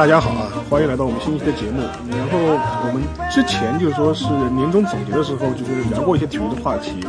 [0.00, 1.82] 大家好啊，欢迎来到我们新一期的节目。
[2.08, 2.38] 然后
[2.86, 4.24] 我们之前就是说是
[4.56, 7.04] 年终总结的时候，就是聊过一些体育的话题。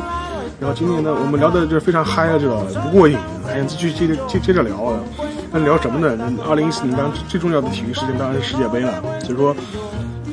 [0.59, 3.17] 然后今年呢，我们聊的就是非常嗨啊，这个不过瘾，
[3.47, 4.99] 还想继续接着接接着聊啊。
[5.53, 6.19] 那聊什么呢？
[6.45, 9.01] 二零一四年当然最重要的体育事件当然是世界杯了。
[9.23, 9.55] 所以说，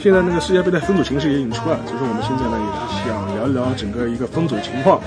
[0.03, 1.81] 现在那个世界杯的分组形势也已经出来了。
[1.87, 5.01] 所以说，我们现在呢也是想聊一聊整个一个分组情况。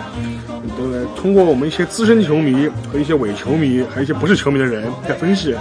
[0.77, 5.53] 对，通过我们一些资深球迷和一些伪球迷，还有一些不是球迷的人在分析。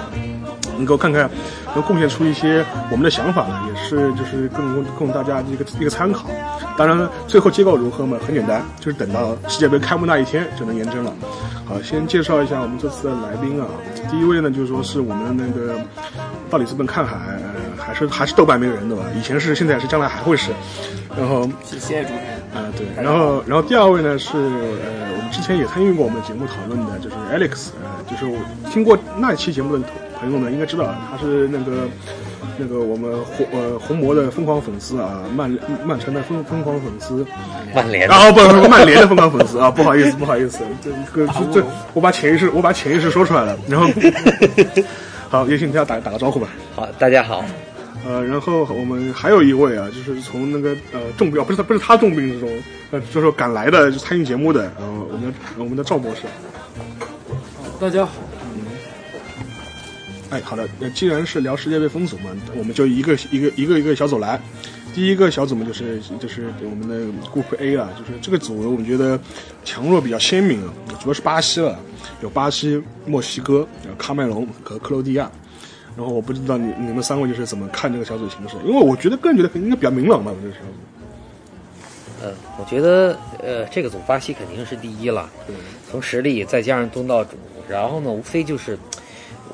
[0.76, 1.28] 能够看看，
[1.74, 6.26] 能贡献出一些我们的想法呢，也是就是供供大家一个一个参考。
[6.76, 11.12] 当然，最后结果如何嘛，很简单，就是等到世界杯开幕那一天就能验证了。
[11.66, 13.66] 好，先介绍一下我们这次的来宾啊。
[14.10, 15.78] 第一位呢，就是说是我们的那个
[16.48, 17.16] 到里斯本看海，
[17.78, 19.04] 还是还是豆瓣名人对吧？
[19.16, 20.50] 以前是，现在是，将来还会是。
[21.16, 22.40] 然后谢谢主持人。
[22.54, 22.86] 啊，对。
[23.04, 28.38] 然后，然后第二位呢是呃，我们之前也参与过我们节目讨论的，就是 Alex，呃，就是我
[28.70, 29.84] 听过那期节目的。
[30.20, 31.88] 朋友们应该知道，他是那个
[32.58, 35.50] 那个我们红呃红魔的疯狂粉丝啊，曼
[35.84, 37.26] 曼城的疯疯狂粉丝，
[37.74, 43.88] 曼联啊不不曼联的疯狂粉丝啊，不好意思 不好意思，这个这我把潜意识我把潜意识说出来了，然后
[45.30, 46.48] 好，也请大家打打个招呼吧。
[46.76, 47.42] 好，大家好。
[48.06, 52.50] 呃，然后我们还有一位啊，就是从那个呃重病不是他不是他重病之中，
[52.90, 56.22] 呃就是赶来的就参与节目的，呃我们的我们的赵博士。
[57.80, 58.12] 大家好。
[60.30, 64.40] 哎，好的，那既然是聊世界杯分组嘛，我们就一个一个一个一个小组来。
[64.94, 69.18] 第一个小组嘛，就是就是我们的 Group A 啊，就是这个组我们觉得
[69.64, 71.78] 强弱比较鲜明啊，主要是巴西了，
[72.22, 73.66] 有巴西、墨西哥、
[73.98, 75.30] 喀麦隆和克罗地亚。
[75.96, 78.56] 然后我不知道你你们三位就是怎么看这个小组形势？
[78.64, 80.66] 因为我觉得个人觉得应该比较明朗吧，这个小组。
[82.22, 85.28] 呃，我觉得呃这个组巴西肯定是第一了，
[85.90, 87.36] 从实力再加上东道主，
[87.68, 88.78] 然后呢无非就是。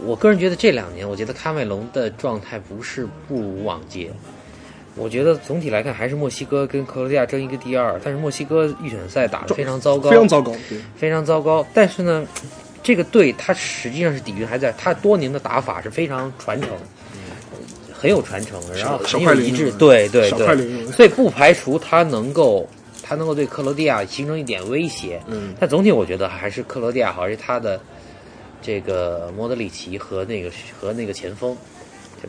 [0.05, 4.11] 我个人觉得这两年，我觉得喀麦隆的状态不是不如往届。
[4.95, 8.01] 我觉得总体来看，还是墨西哥跟克罗地亚争一个第二。
[8.03, 11.67] 但是墨西哥预选赛打得非常糟糕，非常糟糕，对，非常糟糕。
[11.75, 12.27] 但是呢，
[12.83, 16.71] 这个队他实际上是底蕴还在，他多年的打法是非常传承，
[17.93, 20.87] 很有传承，然后很有一致，对对对。
[20.93, 22.67] 所以不排除他能够，
[23.03, 25.21] 他能够对克罗地亚形成一点威胁。
[25.27, 27.79] 嗯，但总体我觉得还是克罗地亚好，而且他的。
[28.67, 30.51] 这个莫德里奇和那个
[30.81, 31.57] 和那个前锋，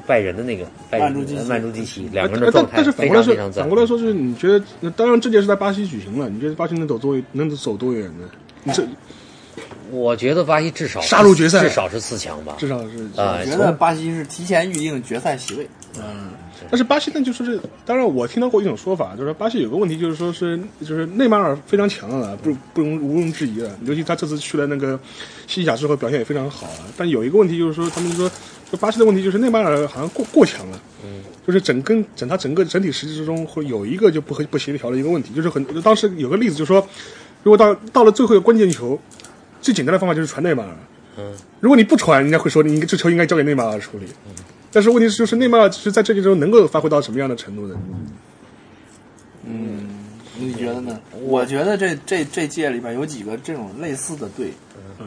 [0.06, 3.64] 拜仁的那个曼朱基曼朱基奇两个人的状态非常非常赞。
[3.64, 8.30] 反过来说，就是你觉得，当然这届是在巴西举行了，你觉得巴西能走多能走多远呢？
[8.64, 8.88] 你这，
[9.90, 13.10] 我觉得巴西至少杀入决赛，至少是四强吧，至少是。
[13.16, 15.68] 我觉得巴西是提前预定决赛席位。
[15.98, 16.30] 嗯。
[16.70, 25.00] 但是巴西呢，就是这，当然我听到过一种说法，就是巴西有个问题，就是说是就是内马尔非常强了，不不容毋庸置疑的，尤其他这次去了那个
[25.46, 26.68] 西甲之后表现也非常好。
[26.98, 28.30] 但有一个问题就是说，他们说，
[28.72, 36.86] 就巴西的问题就是内马尔好像过过强了，嗯，就是整根整他整个整体实际之中会有一个就不和不协调的一个问题，就是很当时有个例子就是说，
[37.44, 39.00] 如果到到了最后一个关键球，
[39.62, 40.76] 最简单的方法就是传内马尔，
[41.18, 44.34] 嗯，如果你不传，人家会说你这球应该交给内马尔处理，嗯。
[44.72, 47.76] 但是问题是，就是内马尔是在这届中能够发挥到什么样的程度呢？
[49.50, 49.88] 嗯，
[50.38, 51.00] 你觉得呢？
[51.22, 54.52] 我觉得这这这届里边有几个这种类似的队，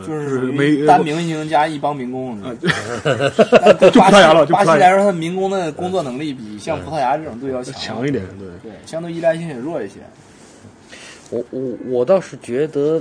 [0.06, 0.50] 就是
[0.86, 2.40] 单明星加一帮民工。
[2.42, 2.56] 就
[3.90, 9.96] 葡萄牙了，巴西来说，他民工的工作能力比像葡萄牙这种队要强 一点，对对，相对依赖性也弱一些。
[11.28, 13.00] 我我我倒是觉得，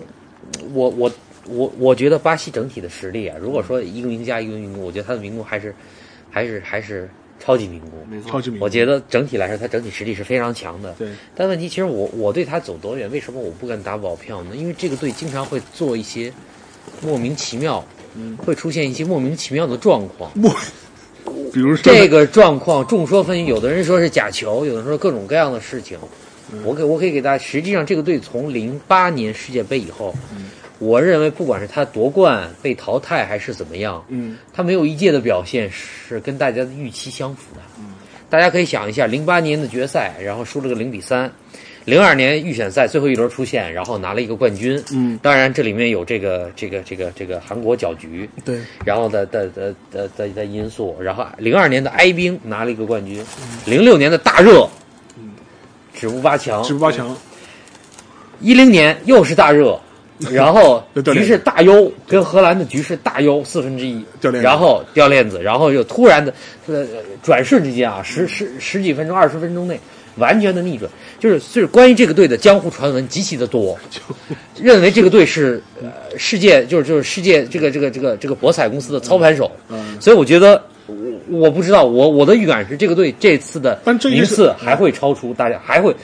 [0.73, 1.09] 我我
[1.47, 5.73] 我我觉得巴西整体的实力啊，如果说一个名加一个民工，我觉得他的民工还是。
[6.29, 7.09] 还是还是
[7.39, 7.91] 超级民工，
[8.27, 8.65] 超级名工。
[8.65, 10.93] 我觉得整体来说，他整体实力是非常强的。
[10.99, 11.09] 对。
[11.35, 14.55] 但问题其实我我对他走多远，为什么我不敢打保票呢？
[14.55, 16.31] 因为这个队经常会做一些
[17.01, 17.83] 莫名其妙，
[18.15, 20.31] 嗯，会出现一些莫名其妙的状况。
[20.35, 20.53] 莫，
[21.53, 25.97] 比如说这个状况众说纷纭，有的人说是假球，有的人说各种各样的事情。
[26.63, 30.13] 我给我可以给大家，实际上这个队从零八年世界杯以后。
[30.79, 37.61] 我认为，不管是他夺冠被淘汰还是怎么样，嗯，他没有一届的表现是跟大家的预期相符的。
[37.77, 37.95] 嗯，
[38.29, 41.29] 大家可以想一下，零八年的决赛，然后输了个零比三；
[41.83, 44.81] 零二年预选赛最后一轮出现，然后拿了一个冠军。
[44.93, 50.95] 嗯，当然这里面有这个这个这个这个韩国搅局，对，然后的的的的的的因素。
[51.01, 53.21] 然后零二年的埃兵拿了一个冠军，
[53.65, 54.65] 零六年的大热，
[55.17, 55.31] 嗯，
[55.93, 57.13] 止步八强，止步八强。
[58.39, 59.77] 一零年又是大热。
[60.31, 60.83] 然后
[61.13, 64.03] 局势大优，跟荷兰的局势大优四分之一，
[64.41, 66.33] 然后掉链子，然后又突然的，
[66.67, 66.85] 呃，
[67.23, 69.79] 转瞬之间啊，十十十几分钟、二十分钟内，
[70.17, 73.79] 完全的逆转，就是就是关于这个队的江湖传闻极其的多，
[74.61, 79.49] 认为这个队是呃世界就是就是世界这个这个这个这个博彩公司的操盘手，
[80.01, 80.61] 所以我觉得
[81.29, 83.79] 我不知道，我我的预感是这个队这次的
[84.09, 85.95] 名次还会超出大家，还会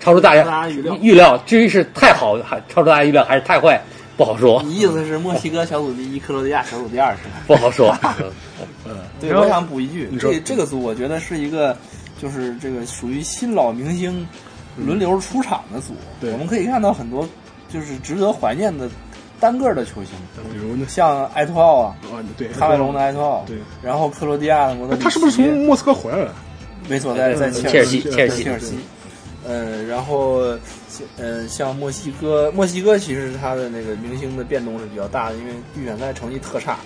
[0.00, 0.96] 超出大家预料。
[1.00, 3.80] 预料至于是太好还超出大家预料，还是太坏，
[4.16, 4.62] 不好说。
[4.62, 7.42] 你意思是墨西哥小组第一，克罗地亚小组第二是吧？
[7.46, 7.96] 不好说。
[8.84, 11.76] 嗯，对，我想补一句，这这个组我觉得是一个，
[12.20, 14.26] 就是这个属于新老明星
[14.76, 15.94] 轮流出场的组。
[16.20, 17.28] 对，我们可以看到很多
[17.68, 18.88] 就是值得怀念的。
[19.40, 20.14] 单个的球星，
[20.50, 21.96] 比如呢，像埃托奥啊，
[22.36, 26.34] 对，喀麦隆的埃托奥，对，然后克罗地亚的莫德里他是不是从莫斯科回来了？
[26.88, 28.74] 没错，在在切尔西，切尔西，切尔西。
[29.48, 30.42] 呃，然后，
[31.16, 36.76] 嗯，像墨西哥，墨西哥其实他的那个明星的变动是比较大的，因为预选赛成绩特差，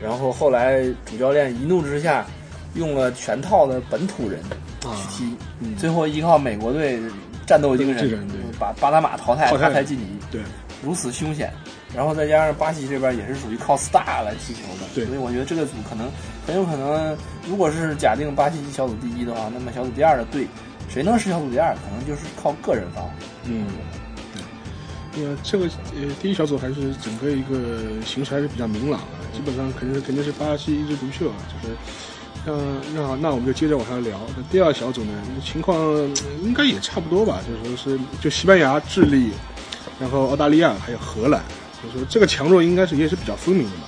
[0.00, 2.24] 然后后来主教练一怒之下
[2.74, 4.40] 用了全套的本土人
[4.80, 5.24] 去
[5.60, 6.98] 踢，最后依靠美国队
[7.46, 8.26] 战斗精神，
[8.58, 10.40] 把巴拿马淘汰，淘汰晋级，对，
[10.82, 11.52] 如此凶险。
[11.94, 16.10] 然后再加上巴西这边也是属于靠 star 来踢球的，所以我觉得这个组可能
[16.46, 17.16] 很有可能，
[17.48, 20.46] 如果是假定巴西小组第一的话，那么小组第二的队
[20.88, 23.08] 谁能是小组第二，可能就是靠个人发挥。
[23.44, 23.66] 嗯，
[24.34, 31.74] 对，因为这个呃第一小组还是整个一个形势还是比较明朗的，基本上肯定是肯定是巴西一枝独秀啊，就是
[32.44, 32.54] 那
[32.94, 34.18] 那那我们就接着往下聊。
[34.36, 35.12] 那第二小组呢
[35.44, 35.78] 情况
[36.42, 39.32] 应该也差不多吧，就是说是就西班牙、智利，
[40.00, 41.42] 然后澳大利亚还有荷兰。
[41.82, 43.84] 就说这个强弱应该是也是比较分明的嘛。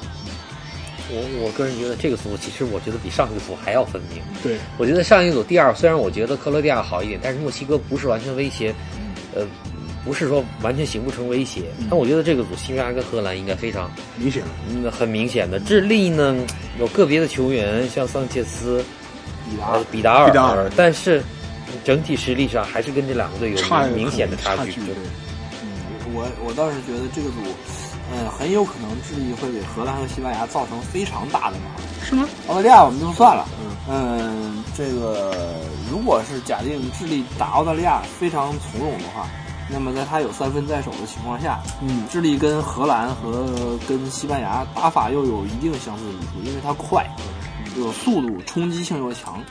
[1.11, 4.23] 我我个人觉得这个组其实我觉得比上一个组还要分明。
[4.43, 8.75] 对，我觉得上一组第二，虽然我觉得克罗地亚好一点，但是墨西哥不是完全威胁，
[9.35, 9.47] 呃，
[10.05, 11.63] 不是说完全形不成威胁。
[11.89, 15.59] 但我觉得这个组西班牙跟荷兰应该非常明显，嗯，很明显的。
[15.61, 16.37] 智利呢，
[16.79, 18.85] 有个别的球员像桑切斯、
[19.51, 19.57] 比
[20.03, 21.23] 达尔、比达尔，但是
[21.85, 24.73] 整体实力上还是跟这两个队有明显的差距。
[24.73, 24.95] 对，
[25.63, 27.37] 嗯，我我倒是觉得这个组。
[28.13, 32.29] 嗯，很有可能智利会给荷兰和西班牙造成非常大的麻烦，是吗？
[32.49, 33.47] 澳大利亚我们就算了，
[33.89, 35.61] 嗯，这个
[35.91, 39.27] 如果是假定智利打澳大利亚非常从容的话，
[39.71, 47.07] 那么在他有三分在手的情况下，嗯，智利跟荷兰和跟西班牙打法又有一定相似之处，因为它快，
[47.77, 49.43] 有速度，冲击性又强。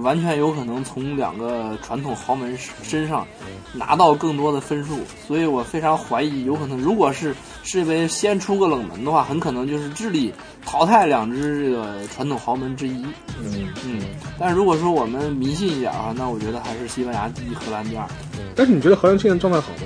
[0.00, 3.26] 完全有可能从两个传统豪门身上
[3.72, 10.32] 拿到更多的分数，所以我非常怀疑，有可能如果是世界杯先出个冷门的话，很可能就是智利
[10.64, 13.04] 淘汰两支这个传统豪门之一。
[13.42, 14.00] 嗯嗯，
[14.38, 18.06] 但是如果说我们迷信一点啊，那我觉得还是西班牙第一，荷兰第二。
[18.54, 19.82] 但是你觉得荷兰现在状态好吗？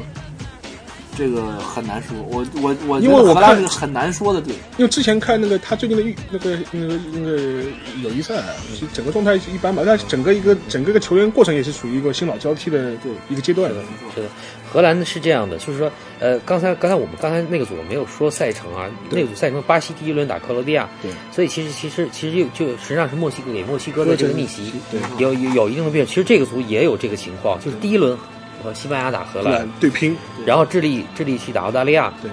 [1.16, 7.62] 这个很难说，我我我因为我看是很难说的对，因为之前看那个他最近的预那个那个那个
[8.02, 8.42] 友谊赛，
[8.74, 13.80] 其实整个状态一般吧，但是整个一个整个一个球员过程也是属于一个新老交替的对一个阶段的。
[14.14, 14.28] 是的，
[14.70, 26.06] 荷兰呢是这样的，就是说，呃，刚才刚才我们刚才那个组没有说赛程啊，那个组赛程巴西第一轮打克罗地亚，对，所以其实其实其实就实际上是墨西哥给墨西哥的这个逆袭，对，有有有一定的变。
[26.06, 28.16] 其实这个组也有这个情况，就是第一轮。
[28.62, 29.68] 和西班牙打荷兰。
[29.80, 32.30] 对拼，然后智利智利去打澳大利亚，对，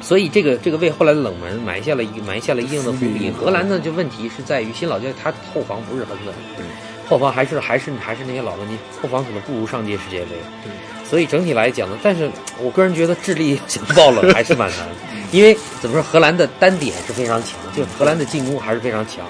[0.00, 3.30] 所以这个这个为后来的冷门埋下了一埋下了一定的伏笔。
[3.30, 6.64] 荷兰呢，就问题是在于新老教练他后防不是很稳，对，
[7.08, 10.30] 后防还是还是还是那些老问题，后防可能不如上届世界杯，
[10.64, 10.70] 对，
[11.08, 12.30] 所以整体来讲呢，但是
[12.60, 14.88] 我个人觉得智利想爆冷还是蛮难，
[15.32, 19.26] 因为怎么说，荷兰的单点是非常强，就荷兰的进攻还是非常强，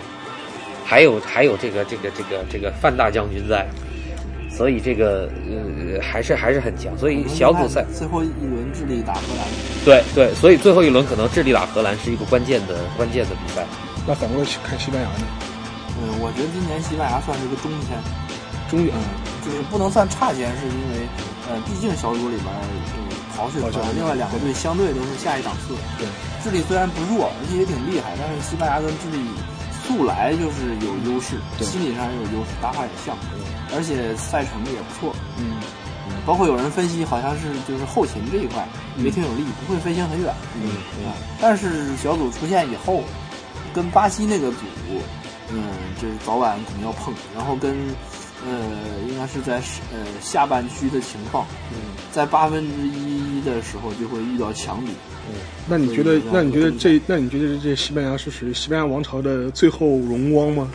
[0.85, 3.67] 还有还有这个这个这个这个范大将军在。
[4.57, 9.45] 所以这个呃还是还是很强，所以小组赛最后一轮智利打荷兰，
[9.85, 13.67] 对对，所以最后一轮可能智利打荷兰是一个关键的关键的比赛。
[14.07, 15.27] 那反过来看西班牙呢？
[16.01, 18.01] 嗯，我觉得今年西班牙算是个中签，
[18.71, 18.97] 中嗯，
[19.45, 21.05] 就是不能算差签，是因为
[21.51, 23.61] 呃，毕竟小组里边嗯刨去
[23.93, 25.77] 另外两个队相对都是下一档次。
[25.99, 26.09] 对，
[26.43, 29.21] 智利虽然不弱，而且也挺厉害，但是西班牙跟智利
[29.85, 33.13] 素来就是有优势，心理上也有优势，打法也像。
[33.75, 35.57] 而且赛程也不错，嗯，
[36.25, 38.67] 包括有人分析，好像是就是后勤这一块
[38.99, 40.71] 也挺有利，不会飞行很远，嗯
[41.07, 41.15] 啊。
[41.41, 43.03] 但是小组出现以后，
[43.75, 44.59] 跟巴西那个组，
[45.53, 45.65] 嗯，
[46.01, 47.75] 就是早晚肯定要碰，然后跟
[48.47, 49.57] 呃，应该是在
[49.93, 54.93] 呃下半区的情况，嗯，在八分之一的时候就会遇到强敌，
[55.29, 55.35] 嗯。
[55.69, 56.21] 那你觉得？
[56.33, 57.01] 那你觉得这？
[57.07, 60.71] 那你觉得这西班牙是属于西班牙王朝的最后荣光吗？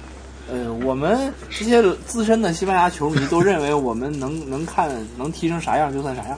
[0.52, 6.38] 呃，我们这些资深的西班牙球迷都认为，我们能 能看能踢成啥样就算啥样，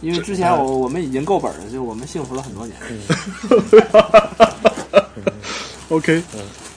[0.00, 2.74] 因为之前我我们已经够本了，就我们幸福了很多年。
[5.90, 6.22] OK，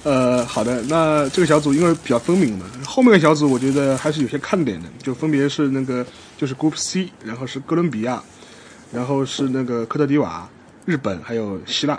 [0.03, 6.05] 呃，好的，那这个小组因为比较分明嘛，后面的小组我觉得还是有些看点的，就分别是那个
[6.37, 8.21] 就是 Group C，然后是哥伦比亚，
[8.91, 10.49] 然后是那个科特迪瓦、
[10.83, 11.97] 日本还有希腊。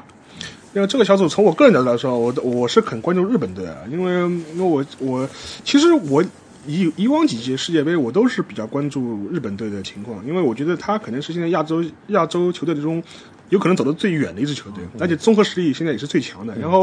[0.76, 4.12] 因为这个小组从我个人角度来说，我我是很关注日本队啊，因为
[4.54, 5.26] 因为我我
[5.64, 6.23] 其实我
[6.66, 13.02] 以以往几届世界杯我都是比较关注日本队的情况，因为我觉得他可能是现在亚洲亚洲球队中
[13.49, 16.54] 有可能走得最远的一支球队，而且综合实力现在也是最强的。
[16.59, 16.80] 然后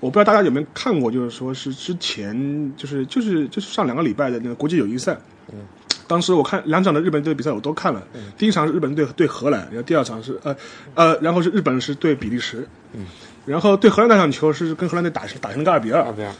[0.00, 5.16] 我不知道大家有没有看过，就是说是之前就是就是就是上两个礼拜的那个国际友谊赛，
[6.06, 8.02] 当时我看两场的日本队比赛我都看了，
[8.36, 10.56] 第一场是日本队对荷兰，然后第二场是呃
[10.94, 12.66] 呃，然后是日本是对比利时，
[13.46, 16.30] 然后对荷兰那场球是跟荷兰队打打成了个二比二，二比二，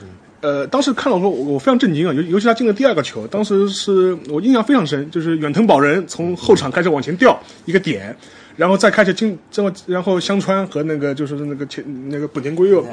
[0.41, 8.17] 呃，当时看了我说我我非常震惊啊，尤尤其他进了第二个球，当时是我印象非常深，就是远藤保人从后场开始往前吊一个点，
[8.57, 12.85] 然后再开始进，这么然后香川和那个就是那个前那个本田圭佑，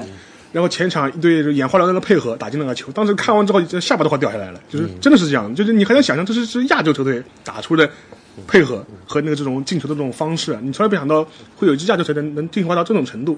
[0.51, 7.89] 然后前场一对眼花缭乱的配合打进那个球，当时看完之后下巴都快掉下来了，就是真的是这样，就是你很难想象这是是亚洲球队打出的
[8.47, 13.37] 配合和那个这种进球的这种方式，你从来没想到会有一支亚洲球队能能进化到这种程度，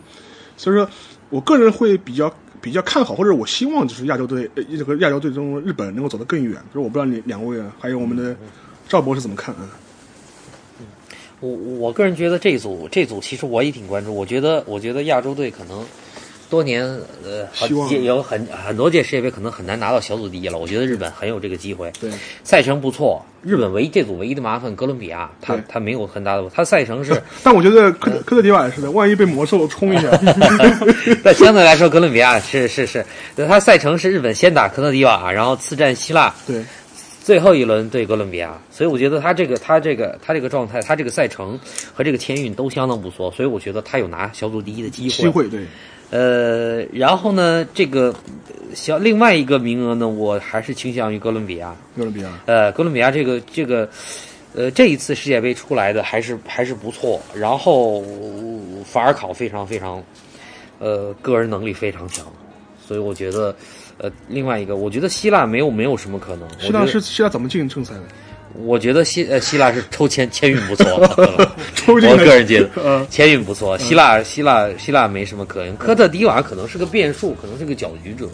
[0.55, 0.87] 所以说
[1.29, 6.53] 我个人会比较比较看好，或者我希望就是亚洲队呃这个亚洲队中日本能够走得更远。
[6.69, 8.35] 就是我不知道你两位啊，还有我们的
[8.87, 9.69] 赵博士怎么看啊？
[11.39, 15.83] 我我个人觉得这组这组其实我也挺关注，我觉得我觉得亚洲队可能
[16.51, 16.85] 多年
[17.23, 17.47] 呃
[18.03, 21.89] 有很很多届世界杯可能很难拿到小组第一了，我觉得日本很有这个机会。
[22.01, 22.11] 对，
[22.43, 30.09] 赛程不错，日本唯一这组唯一的麻烦哥伦比亚，他他没有很大的，他赛程是 但我觉得科科特迪瓦也是的，万一被魔兽冲一下，
[31.23, 33.05] 但相对来说，哥伦比亚是是是，
[33.47, 36.61] 他赛程是日本先打科特迪瓦，然后次战希腊，对
[37.23, 41.57] 最后一轮对哥伦比亚，所以我觉得他这个他这个他这个状态，他这个赛程
[41.93, 45.09] 和这个签运都相当不错，所以我觉得他有拿小组第一的机会。
[45.09, 45.61] 机会对
[46.11, 48.13] 呃，然后呢，这个
[48.47, 51.73] 呃小另外一个名额呢，我还是倾向于哥伦比亚。
[51.95, 53.89] 哥伦比亚，呃，哥伦比亚这个这个，
[54.53, 57.19] 呃，这一次世界杯出来的还是还是不错。
[57.33, 58.03] 然后
[58.85, 60.03] 法尔考非常非常，
[60.79, 62.25] 呃，个人能力非常强，
[62.85, 63.55] 所以我觉得，
[63.97, 66.47] 呃，另外一个，我觉得希腊没有没有什么可能。
[66.59, 68.03] 希腊是希腊怎么进正赛的？
[68.63, 70.85] 我觉得希呃希腊是抽签签运不错，
[71.75, 73.77] 抽我个人觉得嗯签运不错。
[73.77, 78.27] 希腊希腊希腊没什么可言，科特迪瓦可能是个变数，可能是个搅局者。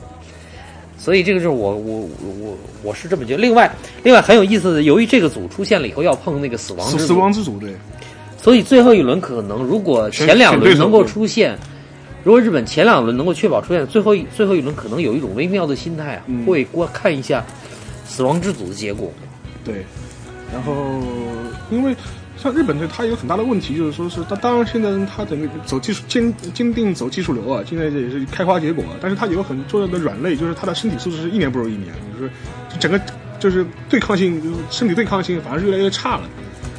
[0.98, 2.10] 所以这个就是我我
[2.42, 3.40] 我我是这么觉得。
[3.42, 3.72] 另外
[4.04, 7.74] 另外很有意思的，由于这个组出现了以后要碰那个死亡死死之组，亡之组对，
[8.42, 11.58] 所以最后一轮可能如果前两轮能够出现，
[12.24, 17.46] 如果日本前两轮能够确保出现，最后一最后一轮可能有一种微妙的心态啊，嗯会观看一下
[18.06, 19.10] 死亡之组的结果。
[19.64, 19.86] 对，
[20.54, 21.02] 然后
[21.70, 21.96] 因为
[22.38, 32.32] 像日本队，它有很大的问题，就是说是它当然现在它整个走技术坚坚定走技术流啊，现在这也是开花结果，但是它有个很重要的软肋，就是它的身体素质是一年不如一年，就是
[32.80, 33.00] 整个
[33.40, 36.24] 就是对抗性，身体对抗性反而是越来越差了。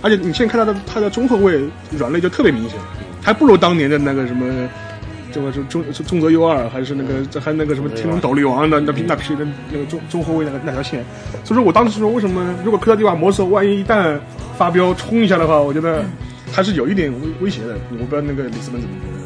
[0.01, 1.61] 而且你现在看他的他的中后卫
[1.91, 2.79] 软肋就特别明显，
[3.21, 4.69] 还不如当年的那个什么。
[5.33, 11.05] 这个是中是中泽优二，还是那个这还那个什么天龙斗力王那那批那批的那个中中后卫那个那条线，
[11.45, 14.19] 所以说我当时说为什么如果科特迪瓦魔兽万一一旦
[14.57, 16.05] 发飙冲一下的话，我觉得
[16.53, 17.77] 还是有一点威威胁的。
[17.93, 19.19] 我不知道那个李斯本怎么觉得？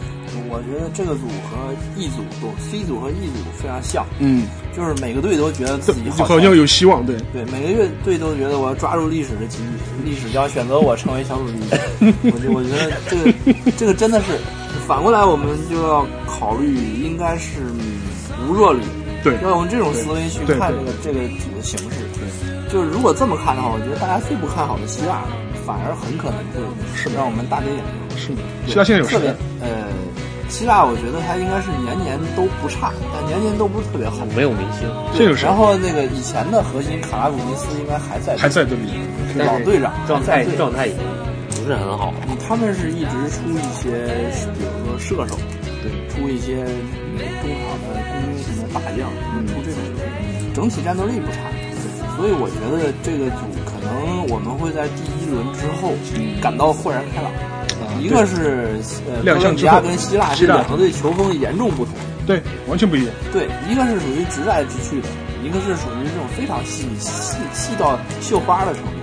[0.54, 12.12] 我觉得这个组和 E 组都 C 组和 E 组非常像，嗯，就是每个队都觉得自己好好像有希望，对，对，每个乐队都觉得我要抓住历史的机遇，历史将选择我成为小组第一。
[12.30, 14.38] 我觉我觉得这个这个真的是，
[14.86, 18.00] 反过来我们就要考虑，应该是嗯
[18.48, 18.82] 无弱旅，
[19.22, 22.06] 对要用这种思维去看这个这个组的形式。
[22.14, 22.22] 对。
[22.68, 25.22] 就是如果这么看的话，我觉得大家最不看好的希腊，
[25.66, 26.40] 反而很可能
[27.04, 28.18] 会让我们大跌眼镜。
[28.18, 28.40] 是的。
[28.66, 29.28] 希腊现在有特别？
[29.60, 29.92] 呃，
[30.48, 34.24] 希腊我觉得他应该是年年都不差，但年年都不是特别好。
[34.34, 35.54] 没有明星，现在有然？
[35.54, 39.04] 后那个以前的核心卡拉古尼斯应该还在，还在队里。
[39.36, 41.00] 老队长状态状态已经
[41.62, 42.12] 不是很好。
[42.46, 43.90] 他们是一直出一些，
[44.58, 45.38] 比如说射手，
[45.82, 49.08] 对，出一些嗯中场的攻什么大将，
[49.46, 49.78] 出这种
[50.52, 51.38] 整体战斗力不差。
[52.16, 55.94] 所以我觉得这个组可能我们会在第一轮之后
[56.42, 57.30] 感到豁然开朗。
[58.00, 58.78] 一个是
[59.08, 61.94] 呃哥伦比亚跟希腊希腊这两个队球风严重不同。
[62.26, 63.14] 对，完全不一样。
[63.32, 65.08] 对，一个是属于直来直去的，
[65.42, 69.01] 一个是属于这种非常细细细到绣花的程度。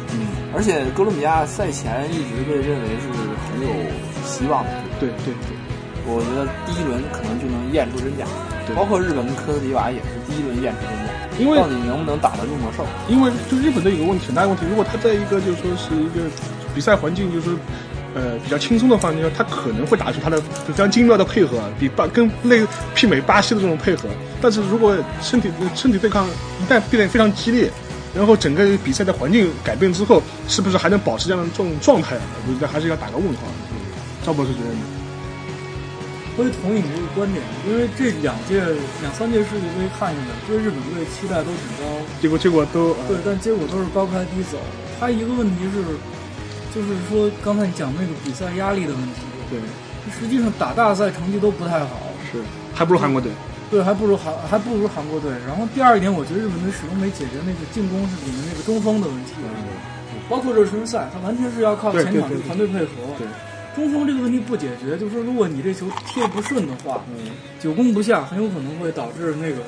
[0.50, 3.08] 嗯，而且哥伦比亚赛前一直被认为是
[3.50, 3.70] 很有
[4.26, 5.56] 希望的，对对对，
[6.06, 8.26] 我觉得第一轮可能就能验出真假。
[8.66, 12.86] 对包括日本跟科特迪瓦也是第一轮验出真假，因为到底能不能打得住魔兽？
[13.08, 16.30] 因为就日本队有个问题，很大的问题，如果他在一个就是说是一个
[16.76, 17.58] 比赛环境，就是说
[18.14, 22.62] 呃比较轻松的环境下，他可能会打出他的非常精妙的配合，比巴跟类
[22.96, 24.08] 媲美巴西的这种配合。
[24.40, 27.72] 但是如果身体身体对抗一旦变得非常激烈，
[28.14, 32.18] 然后整个比赛的环境改变之后，是不是还能保持这样的这种状态？
[32.48, 33.44] 我觉得还是要打个问号。
[34.26, 34.82] 赵博士觉得呢？
[36.38, 38.64] 我也同意你这个观点，因为这两届、
[39.02, 41.84] 两三届世界杯看下来，对日本队期待都挺高，
[42.22, 44.58] 结果结果都对，但结果都是高开低走。
[45.00, 45.84] 他一个问题是，
[46.74, 49.60] 就是说刚才你讲那个比赛压力的问题，对，
[50.16, 52.00] 实际上打大赛成绩都不太好，
[52.32, 52.40] 是
[52.74, 53.32] 还不如韩国队。
[53.70, 55.32] 对，还不如韩还不如韩国队。
[55.46, 59.34] 然后第二一点，我觉得日本队始终没解决那个进攻是里面那个中锋的问题，
[60.28, 63.14] 包括热身赛，他完全是要靠前场的团队配合。
[63.18, 63.28] 对，
[63.76, 67.02] 中锋这个问题不解决，就是说如果你这球贴不顺的话，
[67.60, 69.62] 久攻不下，很有可能会导致那个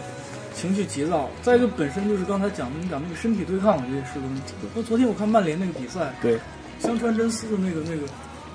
[0.56, 1.30] 情绪急躁。
[1.44, 4.54] 再一个，本身就是刚才讲的你讲那个身体对抗，我觉得也是个问题。
[4.74, 6.40] 那昨天我看曼联那个比赛，对，
[6.80, 8.08] 香川真司的那个那个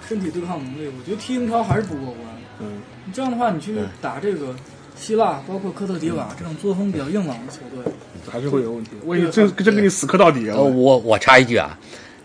[0.08, 2.20] 身体对抗能力，我觉得踢英超还是不过关。
[2.58, 4.52] 嗯，你这样的话，你去打这个。
[4.98, 7.92] 希腊包括科特迪瓦这种作风比较硬朗的球队，
[8.30, 8.90] 还是会有问题。
[9.04, 10.56] 我这真跟你死磕到底啊！
[10.56, 11.78] 我我插一句啊，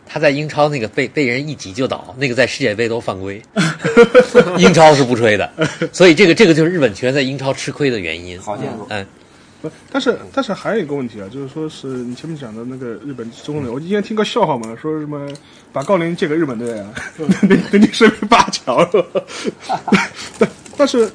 [0.06, 3.42] 他在英超那个被被人一挤就倒，那个在世界杯都犯规，
[4.58, 5.52] 英超是不吹的。
[5.92, 8.42] 所以这个这个就是日本球员在英超吃亏的原因。
[8.42, 8.88] 好家伙。
[8.90, 9.06] 嗯，
[9.62, 15.28] 不，但是但是还有一个问题啊，就是说是你前面讲的那个日本中锋的，我今天听个笑话嘛，说什么
[15.74, 16.90] 把高林借给日本队啊，
[17.44, 18.90] 那那你是不八强？
[20.40, 21.12] 但但是。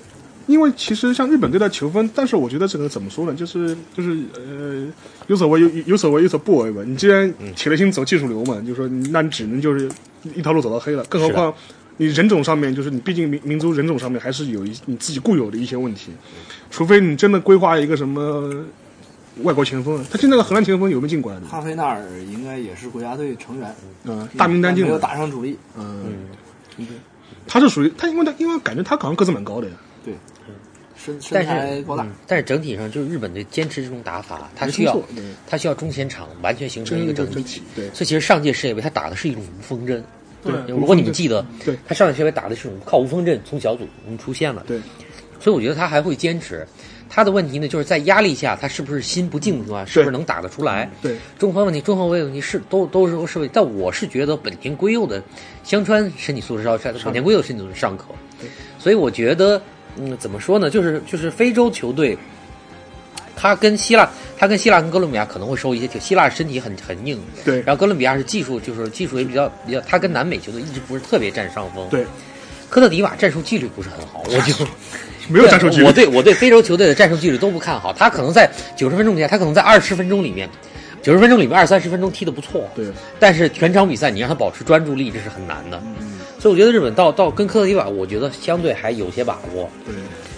[0.47, 3.35] 因为其实像日本队的球风，但是我觉得这个怎么说呢？
[3.35, 4.87] 就是就是呃，
[5.27, 6.83] 有所为有有所为有所不为吧。
[6.87, 9.91] 你既然铁了心走技术流嘛，就说那你只能就是
[10.35, 11.05] 一条路走到黑了。
[11.05, 11.53] 更何况
[11.97, 16.13] 你人种上面，就是你毕竟民民族人种上面还是有一你自己固有的一些问题。
[16.71, 18.65] 除非你真的规划一个什么
[19.43, 21.47] 外国前锋，他现在的荷兰前锋有没有进过来的？
[21.47, 26.29] 哈菲纳尔应该也是国家队成员，嗯，大名单进没有打上主力，嗯，
[27.49, 30.15] 他是属于他，因为他因为感觉他好像个子蛮高的呀，对。
[31.31, 31.85] 但是，
[32.27, 35.01] 但是整体上就是日本队坚持这种打法，他需要
[35.47, 37.63] 他需要中前场完全形成一个整体。
[37.75, 40.03] 对，所以其实上届世界杯他打的是一种无锋阵。
[40.43, 44.65] 对，如果你们记得，对，他上届世界杯打的是靠无锋阵从小组出现了。
[44.67, 44.79] 对，
[45.41, 46.67] 所以我觉得他还会坚持。
[47.09, 50.91] 他的问题呢，就是在压力下，他是不是心不静的话，是不是能打得出来？
[51.01, 53.53] 对，中锋问题、中后卫问题是都都是是问题。
[53.55, 55.23] 但我是觉得本田圭佑的
[55.63, 58.07] 香川身体素质稍差，本田圭佑身体素质尚可。
[58.41, 59.61] 对，所以我觉得。
[59.99, 60.69] 嗯，怎么说呢？
[60.71, 62.17] 就是就是非洲球队，
[63.35, 65.99] 他跟希腊，他跟希腊跟哥伦比亚可能会收一些球。
[65.99, 67.57] 希腊身体很很硬，对。
[67.63, 69.81] 然后哥伦比亚是技术，就是技术也比较比较。
[69.81, 71.89] 他跟南美球队一直不是特别占上风。
[71.89, 72.05] 对。
[72.69, 74.67] 科特迪瓦战术纪律不是很好，我就
[75.33, 75.85] 没有战术纪律。
[75.85, 77.93] 我对我对非洲球队的战术纪律都不看好。
[77.93, 80.49] 他可能在九十分钟里面，他可能在二十分钟里面，
[81.01, 82.69] 九十分钟里面二三十分钟踢得不错。
[82.75, 82.87] 对。
[83.21, 85.81] 但是全场比赛你让他保持专注力，这是很难的。
[86.47, 89.69] 所以我觉得日本到到跟科特迪瓦，我觉得相对还有些把握。
[89.85, 89.93] 对，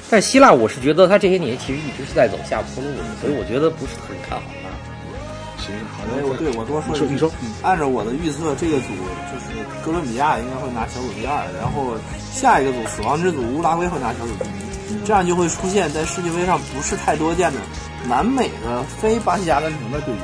[0.08, 4.72] 但希腊，我是觉得他这些年其实一直是在走下坡路的，所以我觉得不是很看好他。
[5.60, 9.52] 行，好的，我对我多说一句，你说，按照我的预测，这个组就是
[9.84, 11.92] 哥伦比亚应该会拿小组第二，然后
[12.32, 17.60] 下一个组死亡之组乌拉圭会拿小组第一，这样就会出现在世界杯上不是太多见的
[18.08, 20.22] 南美的非巴西阿根廷的对决。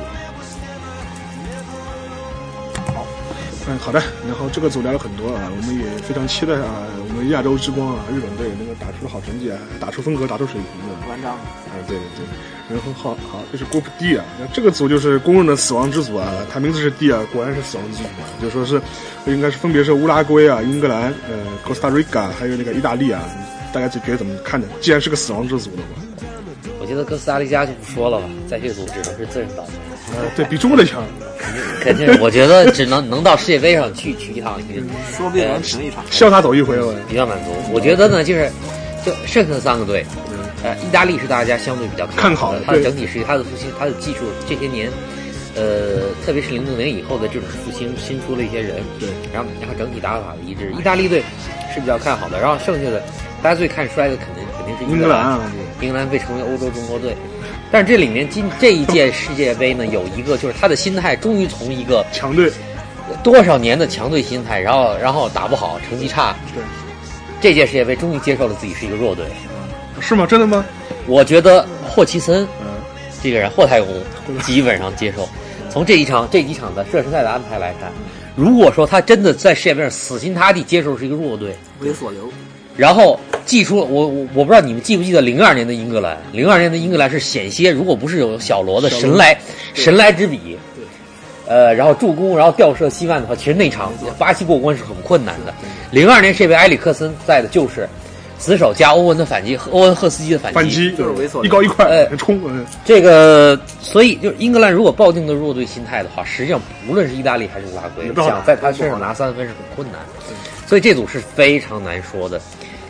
[3.67, 3.99] 嗯，好的。
[4.27, 11.09] 然后这个组聊了很多啊，我们也非常期待啊，我们亚洲之光啊，日本队能够打出好成绩啊，打出风格，打出水平的。
[11.09, 11.31] 完章。
[11.33, 12.25] 啊，对对对。
[12.69, 18.81] 然后好好，这是 Group D 啊，那这个组就是公认的死亡之组啊，它名字是 D 啊，果然是死亡之组啊，就说是
[19.25, 21.35] 应该是分别是乌拉圭啊、英格兰、呃、
[21.67, 23.23] Costa Rica 还有那个意大利啊，
[23.73, 24.67] 大家就觉得怎么看呢？
[24.79, 26.27] 既然是个死亡之组的话，
[26.79, 29.94] 我觉得哥斯达黎加就不说了吧，在这组只能是自认倒霉。
[30.35, 31.03] 对比中国队强。
[31.81, 34.59] 肯定，我觉得只能能到世界杯上去去一趟，
[35.15, 36.75] 说不定能赢一场，潇洒走一回，
[37.07, 37.51] 比较满足。
[37.71, 38.49] 我觉得呢，就是
[39.05, 40.03] 就剩下三个队，
[40.63, 44.89] 呃，意大利是大家相对比较看好的，它的整体实力、它的复兴、它的技术，这些年，
[45.55, 51.21] 呃，特别是零六年以后的这种复兴，新出了一些人，对，然后然后整体打法的一致，意大利队
[51.71, 53.03] 是比较看好的，然后剩下的
[53.43, 55.39] 大家最看衰的肯定肯定是英格兰啊，
[55.81, 57.15] 英格兰被称为欧洲中国队。
[57.71, 62.51] 但是这里面今这一届世界杯呢，有一个就是他的心态终于从一个强队，
[63.23, 66.63] 多少年的强队心态，然后然后打不好，成绩差，对，
[67.41, 69.25] 这届世界杯终于接受了自己是一个弱队，
[69.99, 70.25] 是吗？
[70.25, 70.63] 真的吗？
[71.07, 72.67] 我觉得霍奇森，嗯，
[73.21, 75.27] 这个人霍太公基本上接受。
[75.69, 77.91] 从这一场这几场的热身赛的安排来看，
[78.35, 82.31] 如果说他真的在世界杯上死心塌地接受是一个弱队，为所留。
[82.77, 89.37] 然后记出我我我不知道你们记不记得零二年的英格兰，零二年的英格兰是险些，如果不是有小罗的神来
[89.75, 90.57] 神来之笔，
[91.47, 95.53] 呃，然后助攻，然后吊射西曼的话，其实那场巴西过关是很困难的。
[95.91, 97.87] 零二年这位埃里克森在的就是
[98.39, 102.41] 死守加欧文的反击，欧文赫斯基的反击，反击就是猥琐一高一快，哎，冲，
[102.83, 112.41] 这个所以就是英格兰如果抱定的弱队心态的话，实际上无论是意大利还是乌拉圭，想在他身上拿三分是很困难的，所以这组是非常难说的。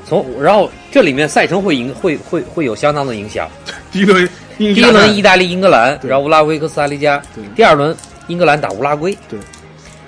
[0.06, 3.50] 从然后这里面赛程会影会会会有相当的影响。
[3.92, 7.96] 第一轮第第一轮意大利、英格兰，然后乌拉圭、哥斯达黎加对；第二轮
[8.28, 9.40] 英格兰打乌拉圭，对；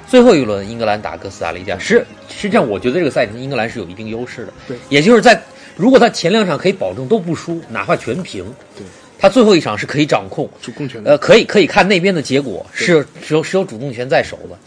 [0.07, 1.77] 最后一轮英格兰打哥斯达黎加。
[1.77, 4.53] 实实际上，我觉得这个赛程英格兰是有一定优势的。
[4.67, 5.41] 对，也就是在
[5.75, 8.45] 如果他前两场可以保证都不输，哪怕全平，
[8.77, 8.86] 对，
[9.17, 11.12] 他最后一场是可以掌控，主控权的。
[11.12, 14.57] 呃，可以可以看那边的结果是有是有是有主动权在手的。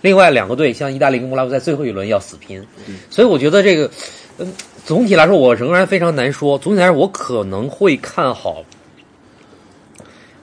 [0.00, 2.64] 另外两个队像意大利跟乌拉圭在最后一轮要死拼，
[3.10, 3.90] 所以我觉得这个，
[4.38, 4.52] 嗯，
[4.88, 6.56] 总体来说我仍然非常难说。
[6.58, 8.64] 总体来说，我可能会看好，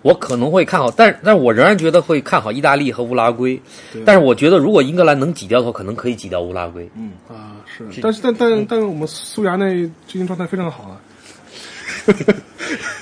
[0.04, 3.60] 我可能会看好，但但是我仍然觉得会看好意大利和乌拉圭。
[4.06, 6.88] 但是我觉得如果英格兰能挤掉的话，可能可以挤掉乌拉圭。
[6.96, 9.66] 嗯啊，是，但是但但但是我们苏牙那
[10.06, 11.02] 最近状态非常好啊。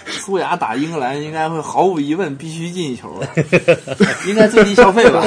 [0.08, 3.28] 苏牙打英格兰应该会毫无疑问必须进一球了，
[4.26, 5.22] 应该最低消费吧？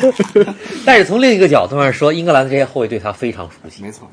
[0.86, 3.82] 但是从另一个角度上说，英格兰的这些后卫对他非常熟悉。
[3.82, 4.10] 没错，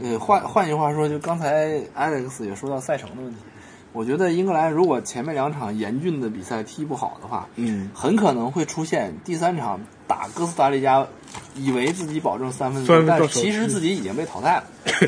[0.00, 3.38] 呃，换换句话说，就刚才 Alex 也说到赛程的问题，
[3.92, 11.06] 我觉得英格兰如果前面两场严峻的比赛踢不好的话，嗯，很可能会出现第三场打哥斯达黎加，
[11.56, 14.64] 以为自己保证三分但其实自己已经被淘汰了，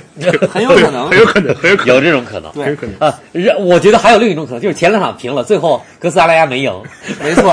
[0.51, 1.19] 很有可能很。
[1.19, 2.51] 有可能，很有可能，有这种可能。
[2.53, 2.97] 对很有，可能。
[2.99, 6.73] 啊，人我觉得还有另一种可能，就是前两场平了，最后哥斯达黎加没赢，
[7.23, 7.53] 没错，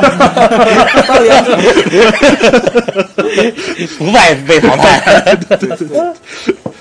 [3.97, 5.37] 不败被淘汰。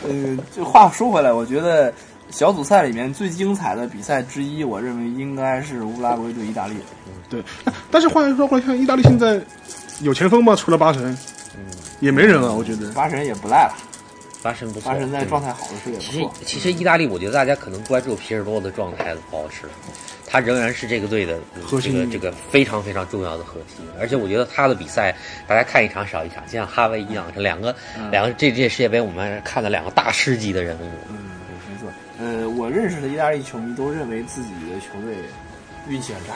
[0.09, 1.93] 嗯，就话说回来，我觉得
[2.31, 6.75] 小组赛里面最精彩的比赛之一，我认为应该是乌拉圭对意大利。
[7.29, 7.43] 对，
[7.91, 9.41] 但是话又说回来，像意大利现在
[10.01, 10.57] 有前锋吗？
[10.57, 11.17] 除了巴神，
[11.57, 11.65] 嗯
[12.01, 12.91] 也没人了，我觉得。
[12.93, 13.75] 巴神也不赖了，
[14.43, 16.35] 巴神不错，巴神在状态好的时候也不错。
[16.41, 19.63] 其实其实意大利，我觉得大家可能关注皮尔洛的状态不好使，
[20.27, 23.87] 他仍然是这个队的核心这个这个非常非常重要的核心。
[24.01, 25.15] 而且我觉得他的比赛，
[25.47, 27.75] 大家看一场少一场，就像哈维一样，这两个、
[28.11, 30.91] 两个这届世界杯我们看了两个大师级的人物。
[31.09, 31.17] 嗯，
[31.71, 31.89] 没错。
[32.19, 35.17] 呃，我认识的意大利球迷都认为自己的球队
[35.89, 36.33] 运气很差，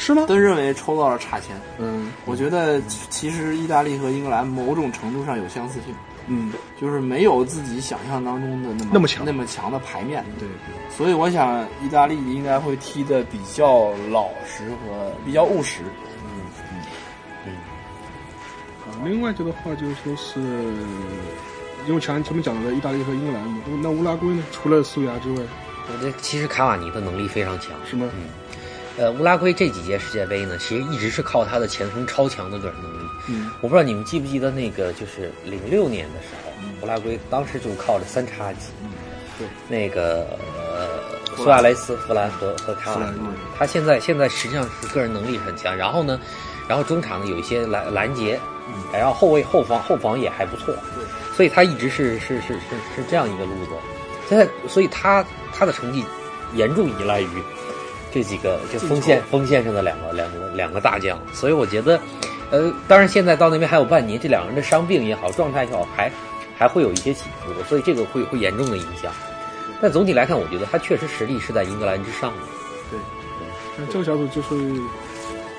[0.00, 0.24] 是吗？
[0.26, 1.54] 都认为抽到了差签。
[1.78, 5.94] 嗯我觉得其其实意大利和英格兰某种程度上有相似性，
[6.26, 10.24] 嗯，就是没有自己想象当中的那么那么强那么强的牌面。
[10.38, 10.48] 对。
[10.88, 15.82] 所以我想意大利应该会踢的比较老实和比较务实。
[18.86, 20.40] 啊，另外这个话就是说是，
[21.86, 24.42] 因为前前面讲了意大利和英格兰嘛，那乌拉圭呢？
[24.50, 25.42] 除了苏牙之外，
[25.92, 28.08] 我觉得其实卡瓦尼的能力非常强，是吗？
[28.98, 33.08] 呃，乌拉圭这几届世界杯呢，其实一直是靠他的前锋超强的个人能力。
[33.28, 36.50] 嗯，我不知道你们记不记得那个，就是零六年的时候，
[36.82, 38.72] 乌拉圭当时就靠着三叉戟，
[39.38, 40.26] 对，那个
[40.56, 40.88] 呃
[41.36, 43.20] 苏亚雷斯、弗兰和和卡瓦尼，
[43.56, 45.74] 他现在现在实际上是个人能力很强。
[45.74, 46.20] 然后呢，
[46.68, 48.38] 然后中场呢有一些拦拦截，
[48.92, 51.04] 然后后卫后防后防也还不错，对
[51.36, 53.70] 所以他一直是是是是是这样一个路子。
[54.28, 56.04] 现在，所以他他的成绩
[56.54, 57.28] 严重依赖于
[58.12, 62.00] 这几个就锋线锋线上的两个两个两个大将，所以我觉得，
[62.50, 66.10] 呃，当然现在到那边还有半年，这两个人的伤病也好，状态也好，还
[66.56, 69.12] 还会有一些起伏，所以这个会会严重的影响。
[69.80, 72.38] 但总体来看，我觉得他确实实力是在英格兰之上的。
[72.90, 72.98] 对，
[73.78, 74.80] 那这个小组就是，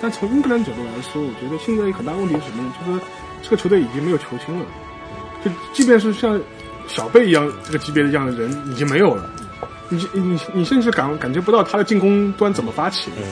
[0.02, 2.74] 但从英格兰角度来说，我觉得现在一个很大问题是什么呢？
[2.86, 3.00] 就是
[3.42, 4.66] 这个球队已经没有球星了，
[5.44, 6.40] 就即便是像
[6.88, 9.28] 小贝一样这个级别的这样的人已经没有了，
[9.92, 13.12] 你你你甚至感感觉不到他的进攻端怎么发起。
[13.18, 13.24] 嗯，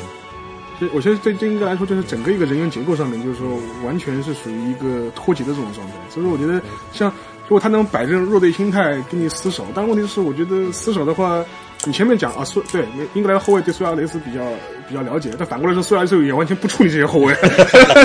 [0.77, 3.47] 所以我觉得对对英格兰来说，就是整个一个人员结构上面，就是说
[3.83, 5.93] 完全是属于一个脱节的这种状态。
[6.09, 7.09] 所以说，我觉得像
[7.47, 11.43] 如果他能摆正弱队心态跟你死守，但问题是，我觉得死守的话，
[11.85, 14.41] 你前面讲啊，苏对英格兰后卫对苏亚雷斯比较
[14.87, 17.33] 比较了解，但反过来说，苏亚雷斯也完全不处理这些后卫，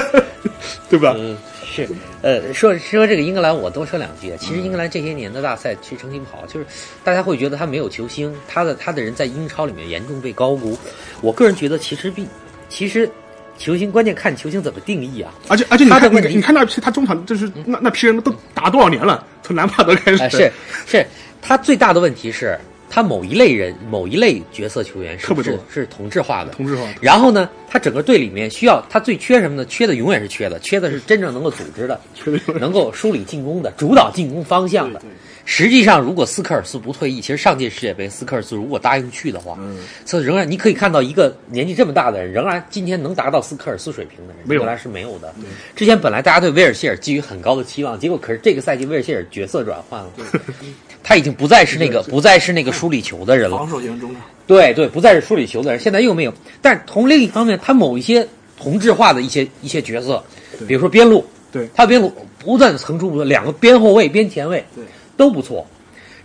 [0.89, 1.15] 对吧？
[1.19, 1.37] 嗯，
[1.75, 1.89] 是，
[2.23, 4.31] 呃，说说这个英格兰，我多说两句。
[4.31, 6.67] 啊其实英格兰这些年的大赛其实成绩不好，就是
[7.03, 10.79] 大家会觉得他没有球星，他的他的人在英超里面严重被高估。
[11.21, 12.25] 我个人觉得其实并
[12.69, 13.11] 其实
[13.59, 15.35] 球星关键看球星怎么定义啊。
[15.49, 20.53] 而且而且你看他的问题你看那批他中场就是那那批人都打多少年了，从兰帕德开始，啊，是
[20.87, 21.07] 是，
[21.43, 22.57] 他最大的问题是，
[22.89, 26.51] 他某一类人、某一类角色球员是特别多是是同质化的。
[26.53, 29.65] 同质化，然后呢，他整个队里面需要他最缺什么呢？
[29.67, 32.01] 缺的永远是缺的，缺的是真正能够组织的，
[32.61, 35.03] 能够梳理进攻的、主导进攻方向的。
[35.45, 39.79] 实际上，如果斯科尔斯不退役，其实上届世界杯斯科尔斯如果答应去的话，嗯。
[40.07, 44.61] 所以仍然你可以看到一个年纪这么大的人，仍然今天能达到斯科尔斯水平的人，没有。
[44.61, 45.35] 英格兰是没有的。
[45.77, 50.11] 之前本来大家对威尔希尔寄予很高的期望，结果可是这个赛季威尔希尔角色转换了，
[51.03, 53.59] 他已经不再是那个不再是那个梳理球的人了。
[53.59, 53.69] 防。
[53.69, 54.13] 守型中。
[54.15, 56.33] 场，对对，不再是梳理球的人，现在又没有。
[56.63, 58.27] 但从另一方面，他某一些
[58.59, 60.23] 同质化的一些一些角色，
[60.67, 61.69] 比如说边路，对。
[61.75, 64.85] 他边路不断层出不穷，两个边后卫、边前卫，对，
[65.17, 65.67] 都不错。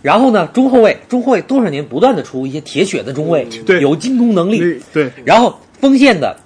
[0.02, 4.58] 然后呢，中后卫，中后卫多少年不断的出一些铁血的中卫，对有进攻能力。
[4.58, 6.36] 那对然后锋线的，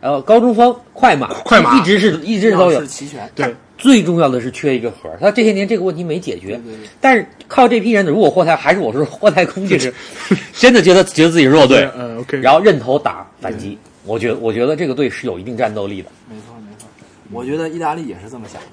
[0.00, 2.86] 呃，高中锋、快马，快马一直是一直都有是。
[2.88, 3.30] 齐全。
[3.36, 6.56] 对，最重要的是缺一个核，他这些年这个问题没解决。
[6.64, 9.94] 对对但是靠这批人，如果霍太还是我说霍太空，就是
[10.52, 13.78] 真的觉得觉得自己弱队， 嗯，OK，然后认头打反击。
[14.04, 16.10] 我觉得我觉得这个队是有一定战斗力的。
[16.28, 16.88] 没错没错，
[17.30, 18.68] 我觉得意大利也是这么想的。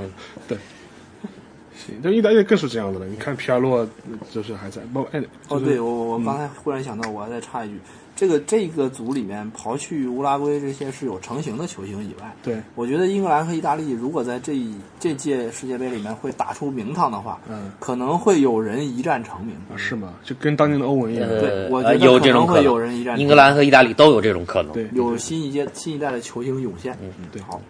[1.86, 3.06] 行，但意大利更是这样的了。
[3.06, 3.86] 你看皮亚洛
[4.30, 7.78] 就是还在，包括哎，哦，就是对，我我我刚才忽然想到，我还再插一句，
[8.16, 19.54] 这个这个组里面刨去乌拉圭这些是有成型的球星以外，对，我觉得英格兰和意大利如果在这一这届世界杯里面会打出名堂的话，嗯，可能会有人一战成名。
[19.72, 20.14] 啊是吗？
[20.22, 23.22] 就跟当年的欧文一样，呃对，我觉呃得可能会有这种可能有人一战成名。
[23.22, 24.72] 英格兰和意大利都有这种可能。
[24.72, 26.96] 对，有新一届新一代的球星涌现。
[27.02, 27.60] 嗯，对好，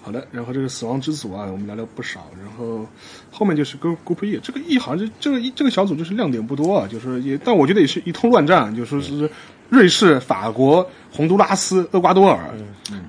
[0.00, 2.86] 好的，然后这个死亡之组啊，我们聊了不少，然后
[3.30, 9.28] 后面就是 Group Group E，这个 E 好像就这个一这个小组就是亮点不多啊，就是也，但我觉得也是一通乱战，就说是
[9.68, 12.38] 瑞士、法国、洪都拉斯、厄瓜多尔，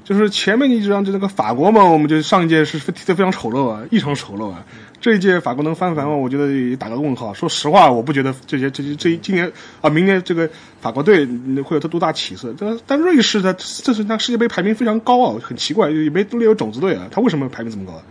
[0.04, 4.65] 就是前面一张就那个法国嘛，我们就上一届是踢得非常丑陋啊，异常丑陋啊。
[5.02, 6.14] 这一届法国能翻盘吗？
[6.14, 7.34] 我觉得也打个问号。
[7.34, 10.50] 说实话，我不觉得这些这些这一今年啊，明年这个
[10.82, 11.26] 法国队
[11.64, 12.54] 会有他多大起色。
[12.58, 18.02] 但但瑞士的这是他世界杯排名非常高啊，很奇怪，也没队里有种子队啊，他为什么排名这么高？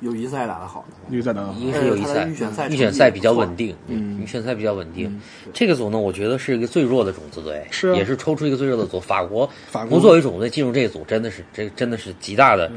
[0.00, 1.42] 友谊赛打得好的，因为在哪？
[1.58, 3.74] 一个是友谊赛的预选赛，预选赛比较稳定。
[3.86, 5.20] 嗯，预选赛比较稳定。
[5.52, 8.98] 这个组呢，我觉得是一个最弱的种子队，是啊也是抽出一个最弱的组。
[8.98, 12.70] 法国法国不作为种子队进入这个组，真的是这真的是极大的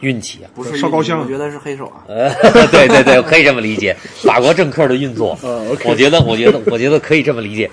[0.00, 0.50] 运气啊！
[0.54, 2.04] 不是烧高香我觉得是黑手啊。
[2.06, 2.32] 呃，
[2.70, 5.36] 对对对，可以这么理解， 法国政客的运作，
[5.84, 7.68] 我觉得，我觉得， 我觉得可以这么理解。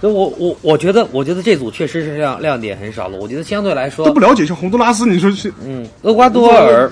[0.00, 3.16] 所以我我我觉得，我觉得这组确实是亮亮点很少了。
[3.18, 6.90] 我觉得相对来说都不，了解，像洪都拉斯，你说是嗯，厄瓜多尔，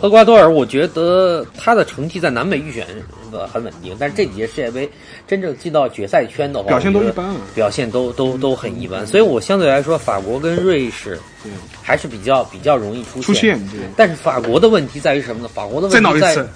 [0.00, 2.86] 厄瓜多尔，我觉得他的成绩在南美预选
[3.32, 4.88] 呃很稳定，但是这几届世界杯
[5.26, 9.04] 真正进到决赛圈的话，表现都一般啊表现都都都很一般。
[9.04, 11.50] 所以我相对来说，法国跟瑞士对
[11.82, 15.48] 还是比较比较容易出出现对但是法国的问题在于什么呢？
[15.52, 16.46] 法国的问题在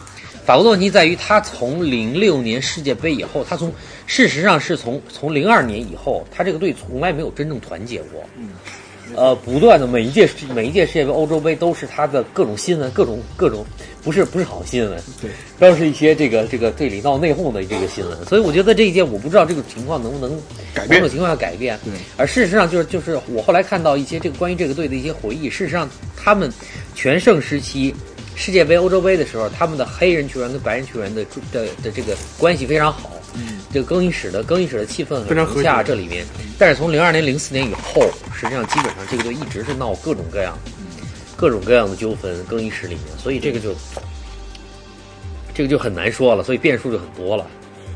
[0.44, 3.72] 法国的问题在于，他从零六年世界杯以后，他从
[4.07, 8.24] 事实上是从从零二年以后，他这个队从来没有真正团结过。
[9.12, 13.64] 嗯，呃，不断的每一届每一届世界杯、欧洲杯都是他的各种新闻，各种各种
[14.03, 18.25] 不是不是好新闻，对，都是一些这个这个队里闹内讧的这个新闻。
[18.27, 20.40] 所以我觉得这一届我不知道这个情况能不能
[20.75, 21.79] 改变某种情况下改变。
[21.85, 26.53] 对，而事实上就是就是我后来看到一些这个关于这个队的一些回忆，事实上他们
[26.94, 27.94] 全盛时期。
[28.35, 31.22] 世界杯、欧洲杯的时候，他们的黑人球员跟白人球员的
[31.53, 35.79] 的的这个关系非常好，嗯，这个更衣室的更衣室的气氛很非常和融洽。
[35.79, 36.25] 谐这里面，
[36.59, 38.03] 但是从零二年、零四年以后，
[38.35, 40.57] 实际上基本上这个队一直是闹各种各样、
[41.37, 43.75] 各种各样的纠纷，更衣室里面，所以这个就
[45.55, 47.47] 这个就很难说了，所以变数就很多了。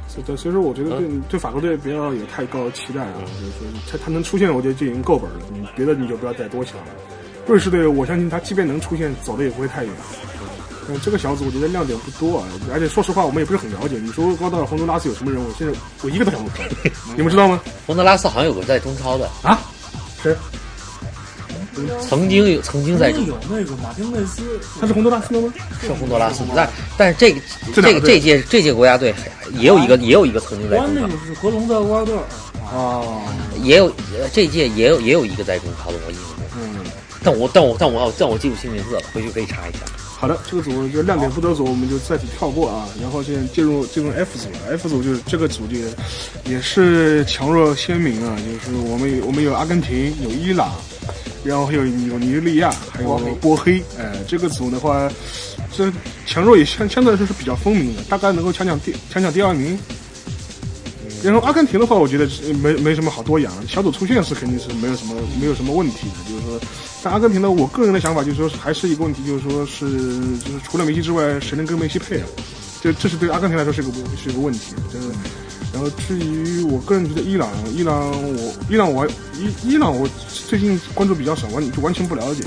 [0.08, 6.86] 所以所以说我觉得对对法国队不要有太高的期待啊，就是说他他能出现，我觉得就已经够本了，你别的你就不要再多想了。
[7.46, 9.92] 瑞士队，我相信他即便能出现，走的也不会太远。
[10.88, 13.96] 嗯，这个小组我觉得亮点不多啊，而且说实话，我们也不是很了解。
[13.98, 15.46] 你说高到洪都拉斯有什么人物？
[15.58, 15.72] 现在
[16.02, 16.68] 我一个都想不出来，
[17.16, 17.60] 你们知道吗？
[17.86, 19.60] 洪德拉斯好像有个在中超的，啊？
[20.22, 20.34] 谁？
[22.00, 25.52] 曾经有曾经在中有那个马丁内斯，他是洪都拉斯的吗？
[25.78, 27.40] 是洪都拉斯，但但是这个
[27.74, 29.14] 这个这届这届国家队
[29.52, 32.22] 也有一个也有一个曾经在中超关那个，是格隆在厄瓜多尔，
[32.72, 33.22] 哦，
[33.62, 36.44] 也有呃这届也有也有一个在中超的，我印象中。
[36.58, 36.80] 嗯，
[37.22, 39.80] 但我但我但我但我记不清名字了，回去可以查一下。
[40.18, 42.88] 好的，这个组就亮点不多组，我们就暂时跳过啊。
[43.00, 45.76] 然后现在进入进入 F 组了，F 组就是这个组就
[46.50, 50.72] 也是强弱鲜明啊，就是我们有我们有阿根廷，有伊朗，
[51.44, 53.82] 然后还有有尼日利亚，还有波黑。
[53.98, 55.06] 哎、这个组的话，
[55.70, 55.92] 这
[56.24, 59.78] 强弱也相相对来说是比较分明的，大概能够抢抢第抢抢第二名。
[61.22, 62.28] 然后阿根廷的话，我觉得
[62.62, 66.30] 没没什么好多养，小组出线是肯定是没有什么没有什么问题的。
[66.30, 66.60] 就是说，
[67.02, 69.86] 但阿根廷呢，我个人的想法就是说，还是一个问题，就是说是
[70.38, 72.26] 就是除了梅西之外，谁能跟梅西配啊？
[72.82, 75.14] 这这是对阿根廷来说是一个是一个问题，真的。
[75.72, 82.44] 然后至于我个人觉得伊朗，伊朗我伊朗我伊伊朗我最近关注比较少，完就完全不了解。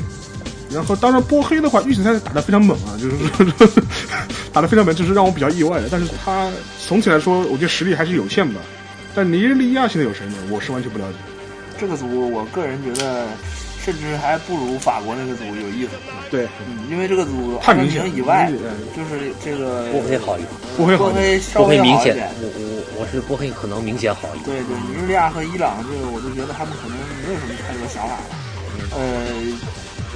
[0.72, 3.16] 然后当然波黑的话，预选赛打得非常猛啊，就是
[4.54, 5.88] 打得非常猛，这是让我比较意外的。
[5.92, 6.52] 但是他
[6.88, 8.62] 总体来说，我觉得实力还是有限吧。
[9.16, 10.36] 但尼日利亚现在有谁呢？
[10.50, 11.18] 我是完全不了解。
[11.80, 13.26] 这个组我个人觉得，
[13.84, 15.92] 甚至还不如法国那个组有意思。
[16.30, 21.24] 对，嗯，因为这个组太明显廷以外嗯，就是这个波黑好一点，波波黑好一点。
[21.24, 24.58] 黑稍波黑明显我我我是波黑可能明显好一点。
[24.58, 28.22] 对对，尼日利亚和伊朗这个，我就觉得他们可能没有什么太多想法了。
[28.92, 29.00] 呃，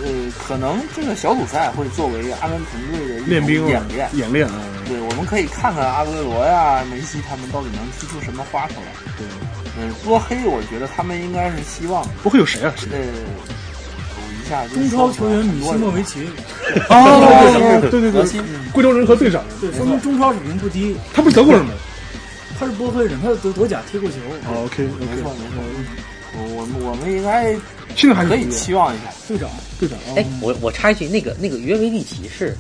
[0.02, 0.10] 呃，
[0.48, 4.10] 可能这个小组赛会作为阿根廷队的一种练兵啊演练。
[4.14, 4.54] 演练啊，
[4.88, 8.88] 对，我们可以看看阿圭罗呀、梅西他们到底能踢出什么花出来。
[9.18, 9.28] 对，
[9.78, 12.74] 嗯，波黑，我觉得他们应该是希望，不会有谁啊？
[12.76, 13.00] 谁呃，
[14.18, 16.28] 我一下就中超球员米西莫维奇，
[16.90, 20.96] 哦， 对对对核心，贵州人和队长，对，说明中超水平不低。
[21.14, 21.72] 他不是德国人吗？
[22.60, 24.16] 他是波黑人，他是德德甲踢过球。
[24.48, 25.64] 哦，OK 没错没错。
[26.36, 27.56] 我我们我们应该
[27.96, 29.04] 现在还可以期望一下。
[29.28, 32.56] 队长，队长啊哎，我我插一句，那个那个约维利奇是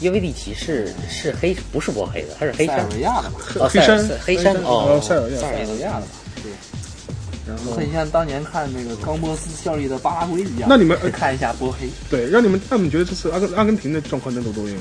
[0.00, 4.08] 约维利奇是是黑不是波黑的，他是黑塞山尔维亚的吧，哦黑山。
[4.24, 5.00] 黑山哦。
[5.02, 5.40] 塞尔亚。
[5.40, 6.08] 塞尔维亚的吧。
[6.42, 6.52] 对，
[7.46, 10.68] 然后很像当年看那个冈波斯效力的巴拉圭一样。
[10.68, 14.76] 那你们呃看一下波黑，对，让你们，那你们觉得这次阿根阿根廷的状况能走多远？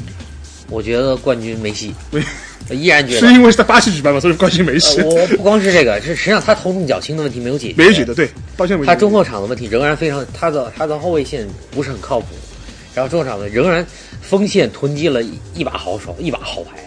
[0.70, 3.34] 我觉得冠军梅西，没 我依然觉得是。
[3.34, 12.28] 因为是在巴西举办嘛，所以关心梅西呃，我不光是这个，是实际上他头重脚轻的问题没有解决，没举的，对，到现在为止他中后场的问题仍然非常，他的他的后卫线不是很靠谱，
[12.94, 13.86] 然后中后场的仍然
[14.22, 16.78] 锋线囤积了一一把好手，一把好牌，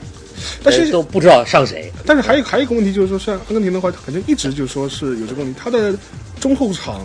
[0.62, 1.90] 但是呃都不知道上谁。
[2.04, 5.94] 但是还有还有一个问题就是说，像阿根廷的话，好像一直就说是有这个问题，他的
[6.40, 7.02] 中后场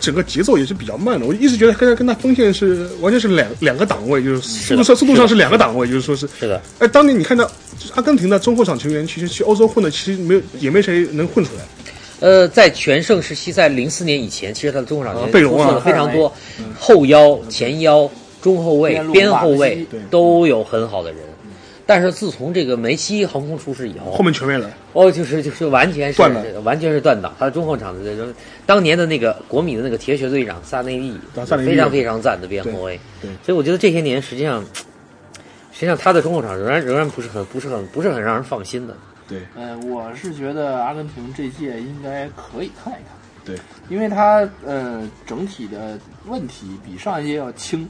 [0.00, 1.26] 整个节奏也是比较慢的。
[1.26, 6.28] 我一直觉得跟他跟他锋线是完全是两两个档位，就是速度上速度上是两个档位，就是说是。
[6.38, 11.62] 是的，哎，当年你看到就是阿根廷的中后场球员，其实去欧洲混的，其实没有也没谁能混出来。
[12.20, 16.32] 呃，在全盛时期，在零四年以前，其实他的中后场啊贝隆啊出色的非常多，
[16.78, 18.10] 后腰、前腰、
[18.42, 21.20] 中后卫边、后卫都有很好的人。
[21.86, 24.70] 但是自从这个梅西横空出世以后，后面全没了。
[24.92, 27.34] 哦，就是就是完全是断了完全是断档。
[27.38, 28.30] 他的中后场的这种，
[28.66, 31.14] 当年的那个国米的那个铁血队长萨内利
[31.64, 33.00] 非常非常赞的边后卫。
[33.42, 34.62] 所以我觉得这些年实际上，
[35.78, 38.96] 实际上他的中后场仍然仍然不是很不是很不是很让人放心的。
[39.28, 39.42] 对。
[39.54, 43.14] 呃，我是觉得阿根廷这届应该可以看一看，
[43.44, 43.56] 对，
[43.88, 47.86] 因为他呃整体的问题比上一届要轻，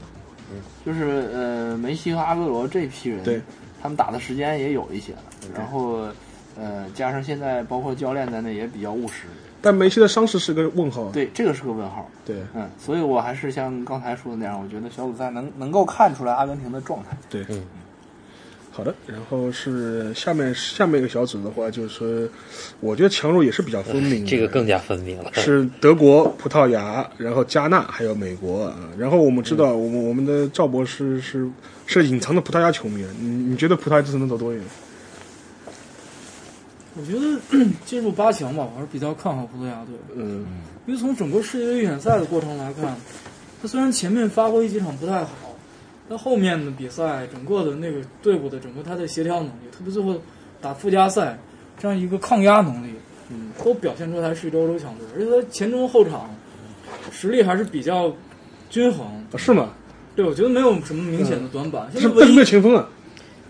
[0.85, 3.41] 就是呃梅西和阿圭罗这批人，对，
[3.81, 5.23] 他们打的时间也有一些了，
[5.55, 6.07] 然后
[6.55, 9.23] 呃加上现在包括教练在内也比较务实，
[9.61, 11.09] 但梅西的伤势是个问号。
[11.11, 17.17] 对，这个是个问号，对嗯，所以我还是像刚才说的那样，我觉得小组赛能能够看出来阿根廷的状态。
[17.29, 17.61] 对，嗯
[18.71, 22.29] 好的，然后是下面下面一个小组的话，就是说
[22.79, 24.29] 我觉得强弱也是比较分明的。
[24.29, 25.29] 这个更加分明了。
[25.33, 28.77] 是德国、葡萄牙，然后加纳还有美国啊。
[28.97, 31.49] 然后我们知道，我们我们的赵博士是
[31.87, 34.63] 是隐藏的葡萄牙球迷，你你觉得葡萄牙这次能走多远？
[36.99, 40.45] 我觉得 进入八强吧，我还是比较看好葡萄牙队，嗯，
[40.85, 42.95] 因为从整个世界杯预选赛的过程来看，
[43.61, 45.55] 他虽然前面发挥几场不太好，
[46.09, 50.19] 但后面的比赛整个的那个队伍的整个他的协调能力，特别最后
[50.59, 51.39] 打附加赛
[51.77, 52.91] 这样一个抗压能力，
[53.29, 56.29] 嗯，都表现出来是一支欧洲强队，而且他前中后场
[57.11, 58.13] 实力还是比较
[58.69, 59.05] 均衡。
[59.05, 59.69] 啊是吗？
[60.15, 61.87] 对，我觉得没有什么明显的短板。
[61.93, 62.89] 现在唯是但是没有前锋啊。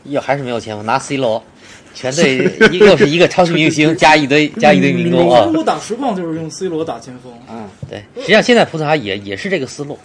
[0.09, 1.41] 又还是没有前锋，拿 C 罗，
[1.93, 5.53] 全队一又是一个超级明星 加一堆加一堆民工啊中。
[5.53, 9.97] 国打实况就是用 C 罗打前锋，嗯，对，实际上现在葡萄牙也也是这个思路，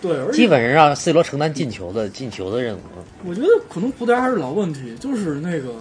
[0.00, 2.80] 对，而基本上让 C 罗承担进球的进球的任务。
[3.24, 5.74] 我觉得可能葡萄牙还是老问题，就是那个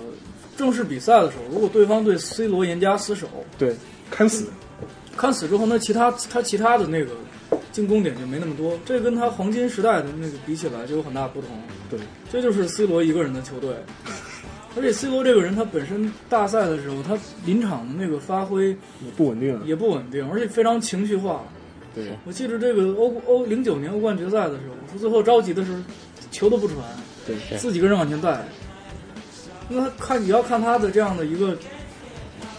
[0.57, 3.75] 正式比赛的时候，如果对方对 C 罗严加死守，对，
[4.09, 4.45] 看死。
[5.17, 7.11] 看死之后，那其他他其他的那个
[7.71, 11.49] 进攻点就没那么多，这跟他黄金时代的那个比起来就有很大不同。
[11.89, 11.99] 对，
[12.31, 13.75] 这就是 C 罗一个人的球队，
[14.75, 19.61] 而且 C 罗这个人他本身大赛的时候，他临场的那个发挥也不稳定啊。
[19.65, 21.43] 也不稳定，而且非常情绪化。
[21.93, 25.73] 对，我记得这个欧欧零九年欧冠决赛的时候，他最后着急的是
[26.31, 26.77] 球都不传，
[27.25, 28.43] 对自己一个人往前带。
[29.69, 31.57] 那他看你要看他的这样的一个，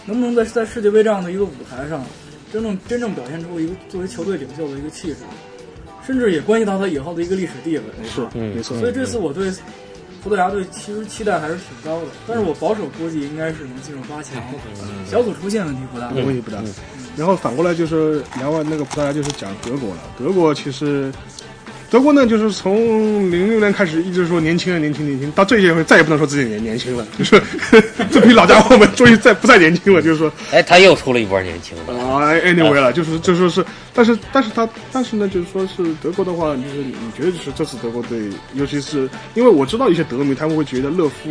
[0.05, 2.03] 能不能在在世界杯这样的一个舞台上，
[2.51, 5.17] 真正真正表现出一个作为球队领袖的一个气质，
[6.05, 7.83] 甚至也关系到他以后的一个历史地位。
[8.03, 8.79] 是，嗯没错。
[8.79, 9.51] 所以这次我对
[10.23, 14.41] 葡萄牙队其实期待还是挺高的，但是我保守估计应该是能进入八强，
[15.09, 16.09] 小组出线问题不大。
[16.09, 16.57] 问题不大。
[17.15, 20.01] 然后反过来就是聊完那个葡萄牙，就是讲德国了。
[20.19, 21.11] 德国其实，
[21.89, 27.41] 德国呢，就是从零六年开始一直说年轻人年轻年轻，到这一回再也不能说自己年年轻了，就是
[28.11, 31.93] 这批老家伙们终于再不再年轻了，就是说哎，他又出了一波年轻的。
[31.93, 38.19] 啊，anyway 了，就是就说是，但是但是他但是呢，就是说是德国的话，就是你觉得就是这次德国队，
[38.53, 41.29] 尤其是因为我知道一些德迷，他们会觉得勒夫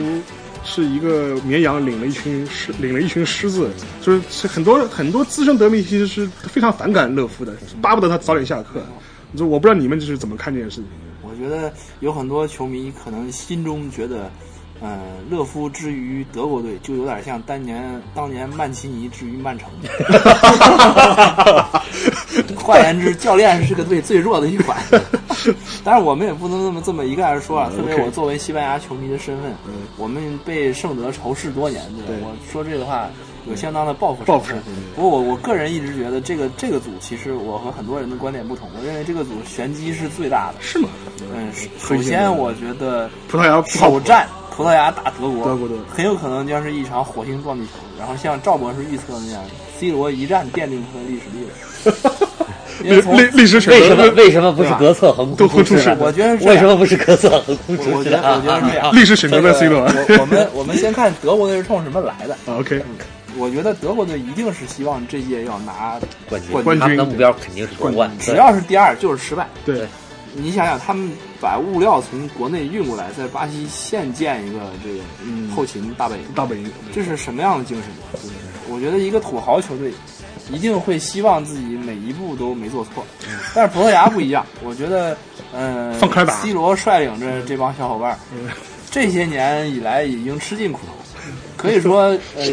[0.64, 3.68] 是一个绵羊领了一群狮，领了一群狮子，
[4.00, 7.52] 就是是很多很多资深德迷其实是非常反感勒夫的，
[7.82, 8.82] 巴不得他早点下课。
[9.34, 10.86] 就我不知道你们就是怎么看这件事情。
[11.22, 14.30] 我觉得有很多球迷可能心中觉得，
[14.80, 19.68] 呃，勒夫之于德国队就有点像当年当年曼奇尼之于曼城。
[22.56, 24.76] 换言之，教练是这个队最弱的一环。
[25.84, 29.52] 但是我们也不能那么这么一概而说啊，嗯特别我作为西班牙球迷的身份，
[29.96, 33.08] 我们被圣德仇视多年，对吧对我说这个话
[33.48, 34.54] 有相当的报复报复
[34.94, 40.54] 不过我我个人一直觉得这个这个组其实我和很多人的观点不同，我认为这个组玄机是最大的。
[40.60, 40.88] 是吗？
[41.34, 47.72] 嗯，首先我觉得葡萄牙不靠谱首战葡萄牙打德国，德国队很有可能将是一场火星撞地球。
[47.98, 49.42] 然后像赵博士预测的那样
[49.78, 52.26] ，C 罗一战奠定他的历史地位。
[52.84, 55.96] 因为历历史选为什么择为什么不是格策横空出世？
[55.98, 58.94] 我觉得为什么不是格策横空出世我我觉得我觉得是这样。
[58.94, 62.36] 历史选择在 C 罗我我们我们先看德国队是冲什么来的。
[62.46, 62.82] OK，
[63.38, 66.80] 我觉得德国队一定是希望这届要拿冠军，冠军。
[66.80, 68.10] 他们的目标肯定是夺冠。
[68.18, 69.46] 只要是第二就是失败。
[69.64, 69.86] 对，
[70.34, 71.10] 你想想，他们
[71.40, 75.50] 把物料从国内运过来，在巴西现建一个这个嗯。
[75.50, 78.20] 后勤大本营，大本营，这是什么样的精神？
[78.68, 79.92] 我觉得一个土豪球队
[80.50, 83.04] 一定会希望自己每一步都没做错，
[83.54, 85.16] 但是葡萄牙不一样，我觉得，
[85.52, 86.34] 嗯、放开打。
[86.34, 88.18] C 罗率领着这帮小伙伴儿，
[88.90, 90.92] 这些年以来已经吃尽苦头，
[91.56, 92.46] 可以说， 呃，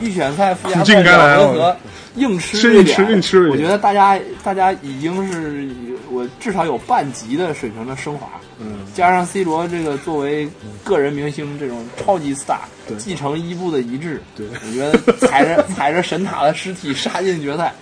[0.00, 1.76] 预选赛附加赛甘来啊两回合
[2.16, 5.68] 硬吃一点，硬吃硬吃我觉得大家大家已经是
[6.10, 8.28] 我至少有半级的水平的升华。
[8.60, 10.48] 嗯，加上 C 罗这个作为
[10.84, 12.58] 个人明星这种超级 star，
[12.98, 17.74] 继承伊布的遗志，对我觉得踩着踩着神塔的尸体杀进决赛，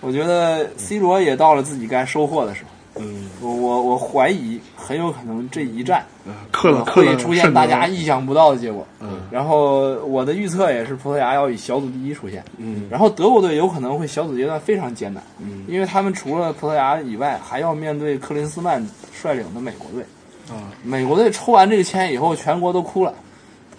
[0.00, 2.70] 我觉得 C 罗也到了自己该收获的时候。
[2.96, 6.04] 嗯，我我我怀疑很有可能这一战
[6.52, 8.86] 克了克了会出现大家意想不到的结果。
[9.00, 20.04] 嗯然后我的预测也是葡萄牙要以小组第一出现，嗯然后德国队有可能会小组阶段非常艰难，嗯因为他们除了葡萄牙以外，还要面对克林斯曼率领的美国队。
[20.50, 23.12] 啊，美国队抽完这个签以后，全国都哭了。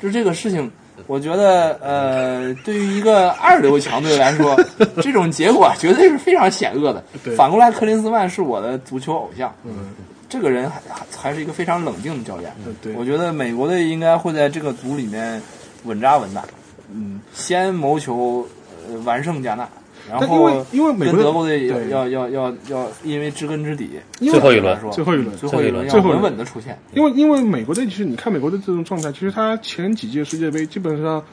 [0.01, 0.69] 就这个事情，
[1.07, 4.55] 我觉得呃，对于一个二流强队来说，
[5.01, 7.03] 这种结果绝对是非常险恶的。
[7.37, 9.89] 反过来，克林斯曼是我的足球偶像，嗯，
[10.27, 12.51] 这个人还还还是一个非常冷静的教练。
[12.81, 12.93] 对。
[12.93, 15.41] 我觉得美国队应该会在这个组里面
[15.83, 16.43] 稳扎稳打，
[16.91, 18.47] 嗯，先谋求
[18.89, 19.67] 呃完胜加纳，
[20.09, 23.89] 然后因为因为美国跟德国队要要要要要因为知根知底，
[24.19, 26.77] 最后一轮最后一轮最后一轮稳稳的出现。
[26.93, 31.23] 因为因为美国队其实你看美国队这种状态，其实他前几届世界杯基本上，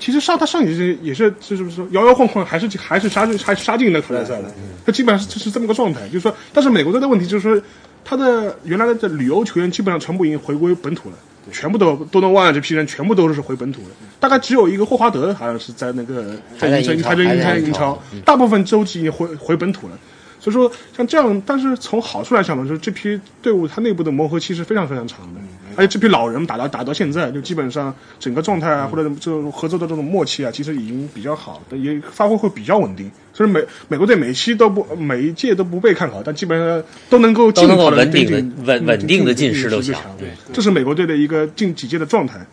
[0.00, 4.50] 其实上他上一届也是就是说摇摇晃晃，还是还是杀进还是杀进那个淘汰赛的，
[4.84, 6.00] 他基本上是是这么个状态。
[6.08, 7.62] 就是说，但是美国队的问题就是说，
[8.04, 11.16] 他的原来的这旅游球员基本上全部已经回归本土了。
[11.50, 13.88] 全部都多诺万这批人全部都是回本土了，
[14.20, 19.98] 大概只有一个霍华德好像是在那个还在英英超英超英超，大部分都已经回回本土了。
[20.42, 25.40] 所以说，像这样，但是从好处来讲呢，就是这批队伍它内部的磨合期是非常非常长的，
[25.76, 33.08] 而且这批老人打到打到现在，就基本上整个状态啊，或者这种合作的这种默契啊，其实已经比较好，也发挥会比较稳定。
[33.32, 42.44] 所以美美国队每期都不每一届都不被看好，但基本上都能够都能够尽好的稳定的进稳稳定的进十六强对，这是美国队的一个近几届的状态。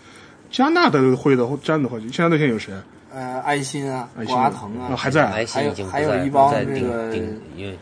[0.51, 2.83] 加纳的会的加纳的话，现在队现在有谁啊？
[3.19, 7.11] 呃，安心啊，埃辛瓜腾啊，还在还有还有一帮这个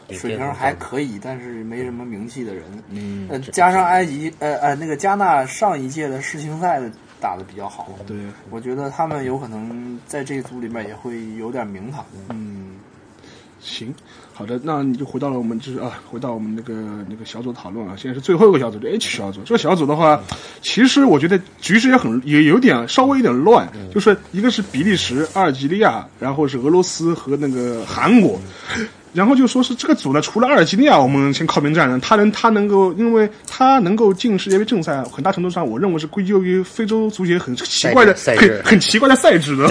[0.09, 2.63] 水平还可以，但是没什么名气的人。
[2.89, 6.89] 嗯呃，加上埃及，呃呃，那个加纳上一届的世青赛的
[7.21, 8.17] 打的比较好，对，
[8.49, 12.03] 我觉得他们有可能在这个组里面也会有点名堂。
[12.29, 12.71] 嗯，
[13.59, 13.93] 行，
[14.37, 16.75] 好的，那你就回到了我们就是啊，回到我们那个
[17.09, 19.41] 那个小组讨论啊，现在是最后一个小组，就 H 小组。
[19.43, 20.21] 这个小组的话，
[20.61, 28.39] 其实我觉得局势也很也有点稍微有点乱，就是一个是比利时、阿尔及利亚，然后是俄罗斯和那个韩国。
[29.13, 31.97] 然后就说是这个组呢，除了阿尔及利亚，我们先靠边站了。
[31.99, 39.67] 他能，他能够，因为他能够进世界杯正赛，很大程度上，我认为是归咎于非洲足协很奇怪的、很很奇怪的赛制的，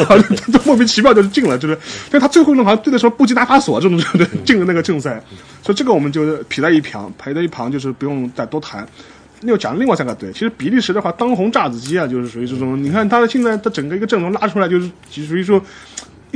[0.53, 1.78] 这莫名其妙就是进了，就是。
[2.11, 4.26] 但他最后呢，好像对的时候布吉纳法索这种，对不对？
[4.45, 5.22] 进了那个正赛，
[5.62, 8.87] 所以这个我们就撇在一旁，排在一旁，就是不用再多谈。
[9.43, 12.82] 又讲另外三个队，其实比利时的话，当红炸子鸡啊，就是属于这种。
[12.82, 14.91] 你看他现在他整个一个阵容拉出来，就是
[15.26, 15.62] 属于说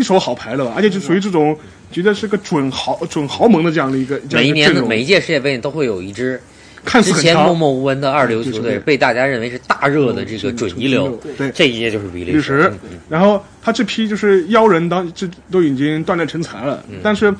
[0.00, 1.54] 一手好牌了吧，而且就属于这种
[1.92, 6.40] 觉得是个准豪准豪门的这样的一个每一年的每一届世界杯都会有一支
[6.82, 11.20] 看似之前默，默无闻的二流球队，被大家认为是大热的这个准一流。
[11.36, 11.50] 对。
[11.50, 12.72] 这一届就是比利时，
[13.10, 17.34] 然后他这批就是妖人当这都已经锻炼成才了，但是，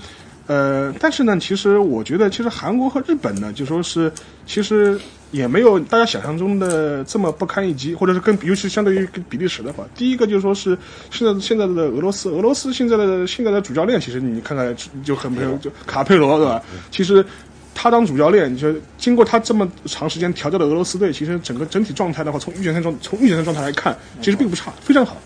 [0.47, 4.13] 呃，但是呢，其实我觉得，其实韩国和日本呢，就说是
[4.47, 5.01] 其实
[5.31, 10.76] 也没有大家想象中的这么不堪一击，或者是跟尤其相对于跟比利时的话，第一个就是说是
[11.11, 14.74] 现在现在的俄罗斯，俄罗斯现在的现在的主教练，其实你看看
[15.05, 16.62] 就很没有就卡佩罗对吧？
[16.91, 17.24] 其实。
[17.72, 25.16] 他当主教练，就经过他这么长时间调教的俄罗斯队，其实整个整体状态的话，从预选赛状从预选赛状态来看，其实并不差，非常好。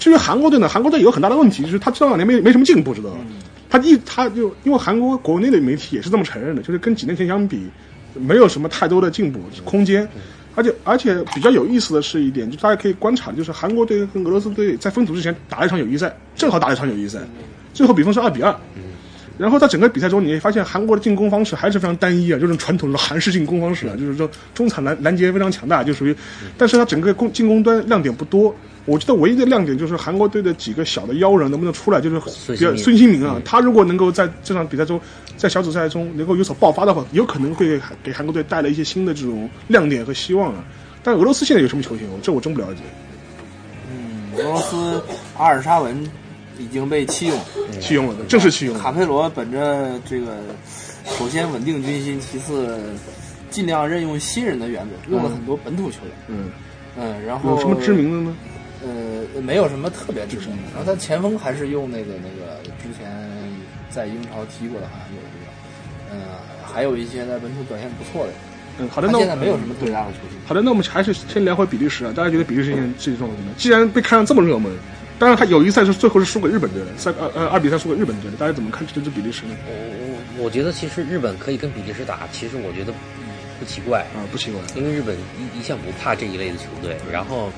[0.00, 3.18] 至于韩国队呢，韩国队有很大的问题，就是他这两年没没什么进步，知道吧？
[3.68, 7.68] 他一他就因为韩国国内的媒体也是这么承认的，就是跟几年前相比，
[8.20, 10.08] 没有什么太多的进步空间。
[10.54, 17.18] 而且而且比较有意思的是一点，就大家可以观察，就是韩国队跟俄罗斯队在分组之前打了一场友谊赛，正好打了一场友谊赛，
[17.74, 18.50] 最后比分是二比二。
[19.38, 26.16] 然后在整个比赛中，你会发现韩国的进攻方式还是非常单一啊，就是传统的韩式进攻方式啊，就是说中场拦拦截非常强大，就属于，
[26.56, 28.54] 但是他整个攻进攻端亮点不多。
[28.86, 32.20] 我觉得唯一的亮点就是韩国队的几个小的妖人能不能出来，就是
[32.52, 35.00] 比较孙兴民孙兴民啊，他如果能够在这场比赛中，
[35.36, 40.64] 在小组赛中能够有所爆发的话，有可能会给给韩国队带来一些新的这种亮点和希望啊。
[41.02, 42.06] 但俄罗斯现在有什么球星？
[42.22, 42.80] 这我真不了解。
[43.90, 45.02] 嗯，俄罗斯
[45.36, 46.08] 阿尔沙文
[46.58, 47.38] 已经被弃用，
[47.80, 48.92] 弃用了，正式弃用卡。
[48.92, 50.36] 佩罗本着这个
[51.18, 52.78] 首先稳定军心，其次
[53.50, 56.12] 尽量任用新人的原则，用了很多本土球员。
[56.28, 56.50] 嗯，
[56.98, 58.36] 嗯，然后有什么知名的呢？
[58.84, 60.62] 呃，没有什么特别知名的。
[60.74, 63.10] 然后他前锋还是用那个那个之前
[63.90, 68.32] 在英超踢过的，好像有这个，呃，还有一些在本土表现不错的。
[68.78, 70.38] 嗯，好的，那我现在没有什么最大的球星。
[70.46, 72.12] 好的，那我们还是先聊回比利时啊。
[72.14, 73.54] 大家觉得比利时现在这状况怎么样？
[73.56, 74.70] 既然被看上这么热门，
[75.18, 79.56] 当然他友谊赛是最后是输给日本队的，三呃呃二比三输给日本队的，大家怎么看这支比利时呢？
[79.66, 79.72] 我
[80.38, 82.92] 我我觉得其实日本可以跟比利时打，其实我觉得
[83.58, 87.50] 不奇怪，啊，不奇怪，因为日本一一向不怕这一类的球队，然后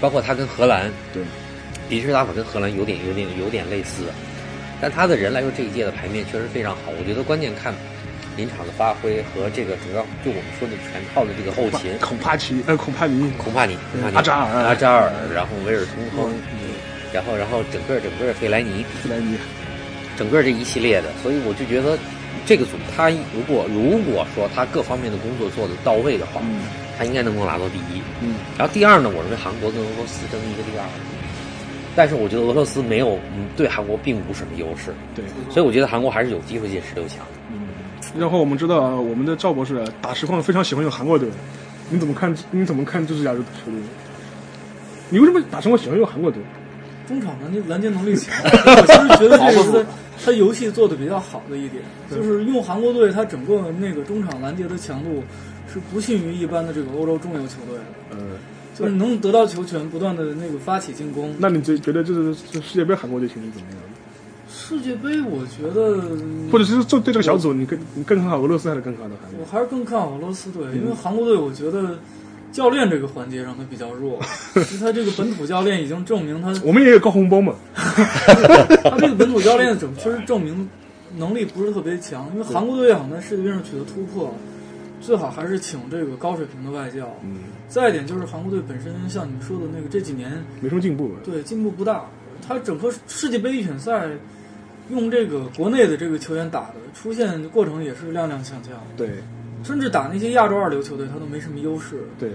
[0.00, 1.24] 包括他跟荷兰，对，
[1.88, 4.04] 比利时打法跟荷兰有点有点有点类似，
[4.80, 7.74] 但他的人来说这一届的牌面确实非常好，我觉得关键看
[8.36, 16.30] 临场的发挥和这个主要就我们说的全套的这个后勤，孔帕奇呃孔帕尼，孔帕尼、孔帕尼、阿扎尔阿扎尔，然后维尔通亨，
[17.12, 19.38] 然后然后整个整个费莱尼，费莱尼，
[20.16, 21.98] 整个这一系列的，所以我就觉得
[22.44, 26.42] 这个组他如果如果说他各方面的工作做得到位的话，
[26.98, 28.02] 他应该能够拿到第一。
[28.20, 30.84] 嗯，然后第二呢，我认为韩国跟俄罗斯争一个第二，
[31.94, 35.24] 但是我觉得俄罗斯没有嗯对韩国并无什么优势，对。
[35.50, 37.18] 所以我觉得韩国还是有机会进十六强。
[38.18, 41.28] 然后我们知道啊我们的赵博士啊打实况非常喜欢用韩国队，
[41.90, 42.34] 你怎么看？
[42.50, 43.80] 你怎么看这支亚洲球队？
[45.10, 46.42] 你为什么打实况喜欢用韩国队？
[47.06, 49.90] 中场拦截拦截能力强，我其实觉得这个是他
[50.26, 55.22] 他游戏做的比较好的一点，就是用韩国队，他整个那个中场拦截的强度
[55.72, 58.18] 是不逊于一般的这个欧洲中游球队的，呃，
[58.74, 61.32] 就是能得到球权，不断的那个发起进攻。
[61.38, 63.78] 那你觉觉得这是世界杯韩国队形势怎么样？
[64.68, 66.02] 世界杯，我觉得
[66.50, 69.40] 或者是做对这个小组，你更你更看好俄罗斯还是更看好韩国？
[69.40, 71.96] 我还是更看好俄罗斯队，因为韩国队我觉得
[72.50, 74.18] 教练这个环节上他比较弱，
[74.56, 80.68] 因为他这个本土教练已经证明他我们也有高红包嘛， 他这个本土教练整确实证明
[81.16, 84.34] 能力不是特别强，因为韩国队想在世界杯上取得突破，
[85.00, 87.16] 最好还是请这个高水平的外教。
[87.22, 87.38] 嗯，
[87.68, 91.12] 再一点就是韩国队本身像你们说的那个这几年没什么进步。
[91.24, 92.04] 对进步不大，
[92.46, 94.08] 他整个世界杯预选赛
[94.90, 99.10] 用这个国内的这个球员打的，出现过程也是踉踉跄跄，对。
[99.64, 102.06] 甚至打那些亚洲二流球队他都没什么优势。
[102.18, 102.30] 对。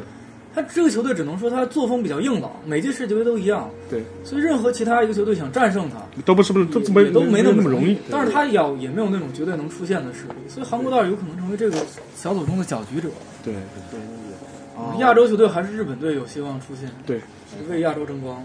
[0.53, 5.95] 他这个球队只能说他作风比较硬朗，每届世界杯都一样，对，所以任何其他一个球队想战胜他，
[6.25, 7.97] 都不是不是都没都没那么容易。
[8.11, 11.77] 但是他要也没有那种绝对能出现的实力，所以韩国倒是有可能成为这个
[12.17, 13.07] 小组中的搅局者。
[13.41, 13.53] 对
[13.89, 14.99] 对。
[14.99, 17.21] 亚洲球队还是日本队有希望出现，对，
[17.69, 18.43] 为亚洲争光。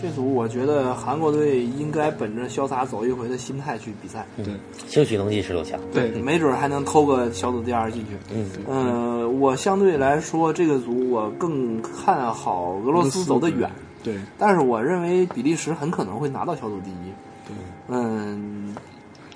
[0.00, 4.46] 这组我觉得韩国队应该本着潇洒走一回的心态去比赛，对
[4.88, 5.78] 兴许能进十六强。
[5.92, 8.16] 对没准还能偷个小组第二进去。
[8.34, 13.70] 嗯，呃，我相对来说这个组我更看好俄罗斯走得远，
[14.02, 17.12] 对但是我认为比利时很可能会拿到小组第一。
[17.88, 18.74] 嗯，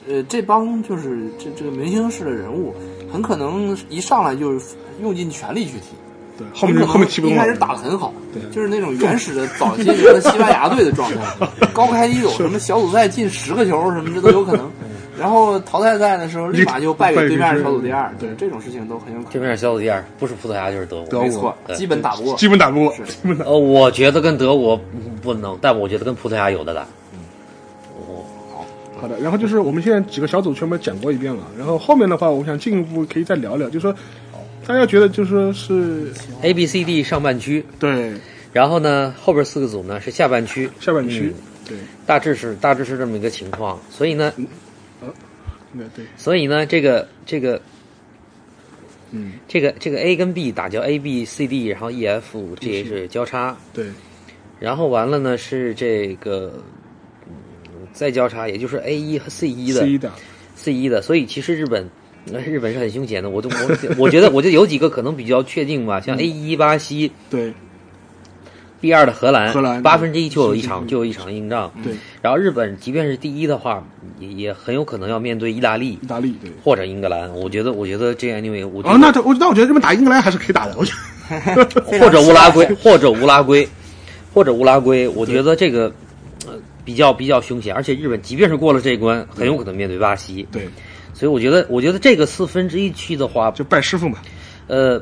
[0.09, 2.73] 呃，这帮就是这这个明星式的人物，
[3.13, 5.89] 很可能一上来就是用尽全力去踢。
[6.37, 7.43] 对，后面后面踢不动了。
[7.43, 14.71] 一开始打的很好，对就是那种原始的早些年的西班牙队的状态， 高开低走，什么小组赛进十个球什么这都有可能。
[15.17, 19.33] 然后淘汰赛的时候，立马就败给对面小组第二，对这种事情都很有可能。
[19.33, 19.41] 对。
[19.41, 21.07] 面小组第二不是葡萄牙就是德国。
[21.07, 22.35] 德国没错，基本打不过。
[22.35, 23.45] 基本打不过，是基本打。
[23.45, 24.77] 呃，我觉得跟德国
[25.23, 26.85] 不能，但我觉得跟葡萄牙有的打。
[29.01, 33.95] 好的，然后就是我们现在几个小组全部讲过一遍了，然后后面的话，我想进一步可以再聊聊，就是说
[34.67, 36.11] 大家觉得就是说是
[36.41, 38.13] A、B、C、D 上半区，对。
[38.53, 41.79] 然后呢后边四个组呢是下半区，下半区嗯，对。
[42.07, 43.79] 大致是大致是这么一个情况。
[43.91, 44.33] 所以呢，
[45.77, 47.61] 对对，所以呢，这个这个
[49.11, 49.33] 嗯。
[49.49, 53.87] 这个这个 A 跟 B 打叫 A、B、C、D，然后 E、F、G、H 交叉，对。
[54.61, 56.63] 然后完了呢是这个
[57.27, 60.13] 嗯再交叉，也就是 A 一和 C 一的 C 的。
[60.57, 61.91] C 一的，所以其实日本。
[62.33, 67.53] 呃日本是很凶险的，我都我我觉得我觉得有几个可能比较确定吧，像 A 一巴西，对
[68.81, 71.73] ，B 二的荷兰，荷兰八分之一就有一场就有一场硬仗。
[71.83, 73.87] 对，然后日本即便是第一的话，
[74.19, 76.51] 也也很有可能要面对意大利意大利对。
[76.63, 77.33] 或者英格兰。
[77.35, 80.93] 我觉得，我觉得这 anyway，我觉哦，得那这我那我觉得日本打英格兰还是可以打的，我觉
[81.75, 83.69] 得或者乌拉圭， 或者乌拉圭，
[84.33, 85.93] 或者乌拉圭，我觉得这个
[86.47, 86.55] 呃
[86.85, 90.47] 比较比较凶险，而且日本即便是过了这一关，很有可能面对巴西。
[90.53, 90.69] 对，
[91.15, 94.19] 所以我觉得，我觉得这个四分之一区的话，就拜师傅嘛。
[94.67, 95.01] 呃，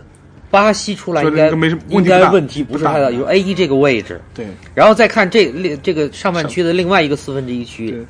[0.51, 4.47] 巴西出来应该没什么应该问题不是太大，有 A 一这个位置，对。
[4.75, 7.91] 然后再看这另这个上半区的另外一个四分之一区。
[7.91, 8.07] 对，，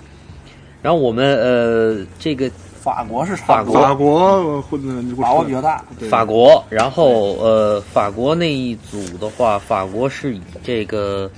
[0.82, 2.50] 然后我们呃这个
[2.80, 3.80] 法国是法国。
[3.80, 11.30] 法国混的把握比较大，法国，然后呃法国那一组的话，法国是以这个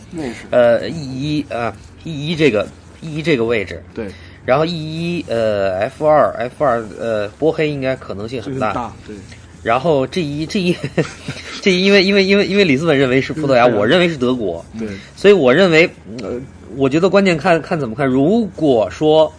[0.50, 2.66] 呃 E 一啊 E 一这个
[3.02, 4.08] E 一这个位置，对，
[4.44, 9.16] 然后 E 一呃 F 二 F 二呃波黑应该可能性很大，大，对。
[9.62, 10.76] 然后 G 一 G 一
[11.62, 14.88] G 一因为因为因为因为里斯本认为是葡萄牙，我认为是德国，对。
[15.16, 15.88] 所以我认为
[16.22, 16.40] 呃
[16.76, 19.32] 我觉得关键看看怎么看，如果说。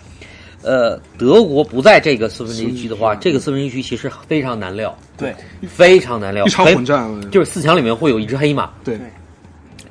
[0.68, 5.32] 呃，德国不在这个四分之一区的话，这个四分之一区其实非常难料，对。
[5.68, 6.43] 非常难料。
[6.43, 8.97] 一场混战，就是四强里面会有一只黑马，对。
[8.97, 9.06] 对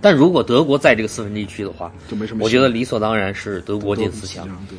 [0.05, 2.45] 但如果德国在这个四分之一区的话，就没什么。
[2.45, 4.77] 我觉得理所当然是德国进四强。，对。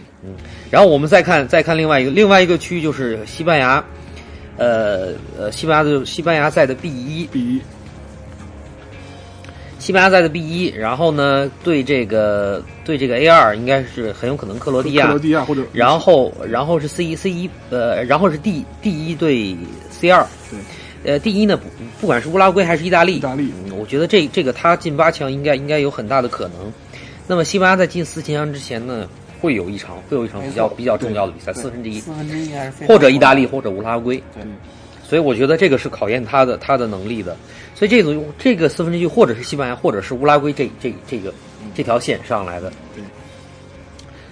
[0.70, 3.84] 然后我们再看再看另外一个另外一个区就是西班牙，
[4.56, 7.62] 呃呃，西班牙的西班牙赛的 B 一，，B 一。
[9.80, 15.06] 西班牙赛的 B 一，然后呢对这个对这个 A 二应该是很有可能克罗地亚。
[15.06, 19.58] 克罗，地亚或者然后然后是 C 一 C 一呃，然后是 D D 一对
[19.90, 20.60] C 二，对
[21.06, 21.64] 呃，第一呢，不
[22.02, 26.74] 不管是乌拉圭还是意大利，意大利嗯我觉得这这个他进八强应该应该有很大的可能。
[27.28, 29.08] 那么西班牙在进四强之前呢，
[29.40, 34.18] 会有一场会有一场比较比较重要的比赛，四分之一，四分之一还是或者意大利或者乌拉圭。
[34.34, 34.44] 对
[35.08, 37.38] 所以我觉得这个是考验他的他的能力的。
[37.76, 41.32] 所以这组这个四分之一，或者是西班牙，或者是乌拉圭这这这个
[41.76, 42.72] 这条线上来的。
[42.96, 43.04] 对。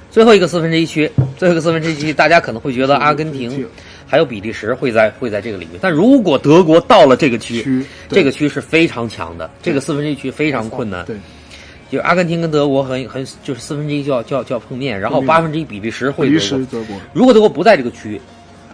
[0.09, 3.67] 最后一个四分之一区，最后一个四分之一区，大家可能会觉得阿根廷
[4.05, 11.05] 还有比利时会在会在这个里面，但如果德国到了这个区，这个区是非常强的，这个四分之一区非常困难。
[11.05, 11.15] 对
[11.89, 18.19] 就阿根廷跟德国很很就是四分之一就要就要就要碰面，然后八分之一比利时会德国德国如果德国不在这个区，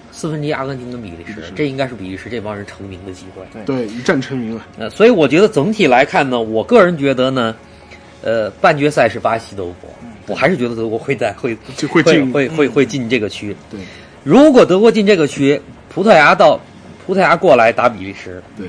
[0.10, 3.44] 四分之一阿根廷跟比利时这应该是比利时这帮人成名的机会。
[3.66, 7.54] 对一战成名了，呃，所以我觉得总体来看呢，我个人觉得呢，
[8.22, 9.76] 呃，半决赛是巴西德国，
[10.26, 11.54] 我还是觉得德国会在会
[11.92, 12.02] 会
[12.32, 13.54] 会会会进这个区。
[13.70, 13.82] 对
[14.24, 15.62] 如果德国进这个区，
[15.94, 16.60] 葡萄牙到
[17.06, 18.68] 葡萄牙过来打比利时，对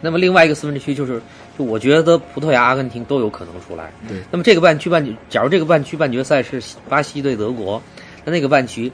[0.00, 1.20] 那么另外一个四分之区就是，
[1.58, 3.90] 就我觉得葡萄牙、阿根廷都有可能出来。
[4.08, 7.82] 对那么这个半区半，假如这个半区半决赛是巴西对德国，
[8.24, 8.92] 那那个半区，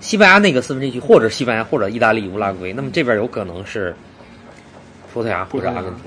[0.00, 3.94] 西班牙那个四分之一区，或者西班牙或者意大利、乌拉圭，那么这边有可能是
[5.12, 6.04] 葡萄牙或者阿根廷。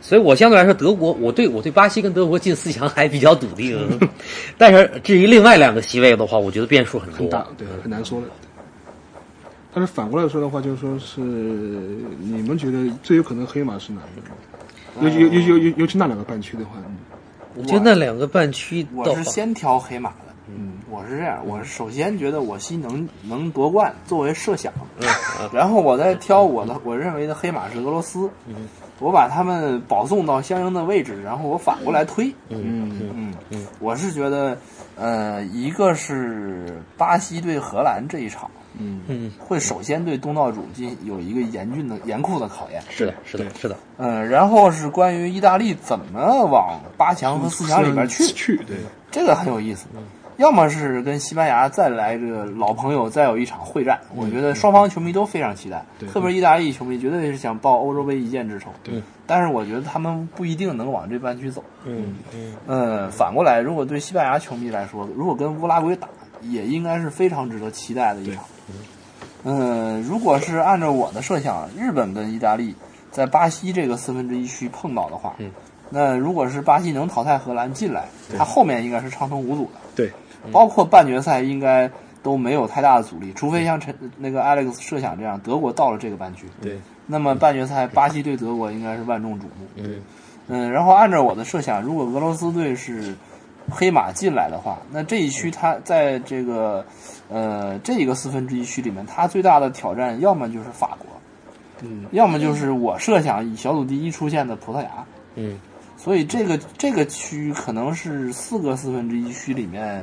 [0.00, 3.76] 所以我相对来说，德国，我对我对巴西跟德国进四强还比较笃定，
[4.56, 7.18] 但是至于另外两个席位的话，我觉得变数很多。
[7.18, 8.26] 很大，对很难说的。
[9.74, 15.06] 但是反过来说的话，就是说是你们觉得最有可能黑马是哪一个？
[15.06, 16.96] 尤其尤尤尤尤其那两个半区的话，嗯。
[17.54, 24.72] 我觉得那两个半区我是先挑黑马的，嗯，我是这样，我是首先觉得我西能能夺冠作为设想，
[25.52, 28.54] 然后我再挑我的我认为的黑马是俄罗斯，嗯
[29.00, 34.58] 我把他们保送到相应的位置，然后我反过来推，嗯嗯嗯我是觉得，
[34.96, 48.76] 呃，一个是巴西对荷兰这一场嗯嗯，会首先对东道主进有一个严峻的严酷的考验，是的，是的，是的，嗯，然后是关于意大利怎么往八强和四强里边去，去对
[49.10, 49.86] 这个很有意思。
[50.38, 58.70] 要么是跟西班牙再来这个老朋友再有一场会战，我觉得双方球迷都非常期待，特别是意大利球迷绝对是想报欧洲杯一箭之仇。
[58.84, 61.62] 对，但是我觉得他们不一定能往这半区走。
[61.84, 66.08] 嗯嗯呃，反过来，如果对西班牙球迷来说，如果跟乌拉圭打，
[66.40, 68.44] 也应该是非常值得期待的一场。
[69.42, 72.76] 嗯，如果是按照我的设想，日本跟意大利
[73.10, 75.50] 在巴西这个四分之一区碰到的话，嗯
[75.90, 79.80] 那如果是巴西能淘汰荷兰进来，他后面应该是畅通无阻的。
[79.96, 80.12] 对，
[80.52, 81.90] 包括半决赛应该
[82.22, 89.66] 都没有太大的阻力，除非像陈那个 Alex 设想这样，德国到了这个半区，对，那么半决赛巴西对德国应该是万众瞩目。
[89.76, 90.02] 嗯
[90.48, 93.14] 嗯，然后按照我的设想，如果俄罗斯队是
[93.68, 96.84] 黑马进来的话，那这一区他在这个
[97.28, 101.08] 呃这一个四分之一区里面，他最大的挑战要么就是法国，
[101.82, 104.90] 嗯，要么就是我设想以小组第一出现的葡萄牙。
[105.34, 105.60] 嗯
[105.98, 110.02] 所以这个这个区可能是四个四分之一区里面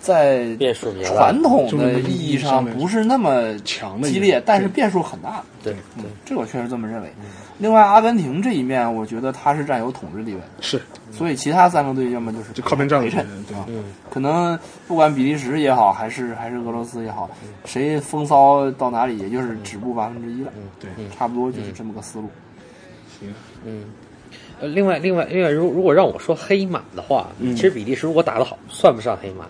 [0.00, 0.56] 在
[1.04, 5.42] 传统的意义上不是那么强的激烈，但是变数很大。
[5.62, 7.12] 对嗯对，这个我确实这么认为。
[7.58, 10.80] 另外，阿根廷这一面，我觉得他是占有统治地位的，是
[11.10, 13.64] 所以其他三个队要么就是就靠边站了陪衬对啊。
[13.68, 17.28] 嗯可能不管比利时也好，还是还是俄罗斯也好，
[17.64, 22.28] 谁风骚到哪里，也就是止步八分之一了，对，差不多就是这么个思路。
[23.18, 23.32] 行，
[23.64, 23.84] 嗯。
[24.60, 29.46] 呃，另外，另外，另外，如如果让我说黑马的话，其实比利时如果打得好，算不上黑马，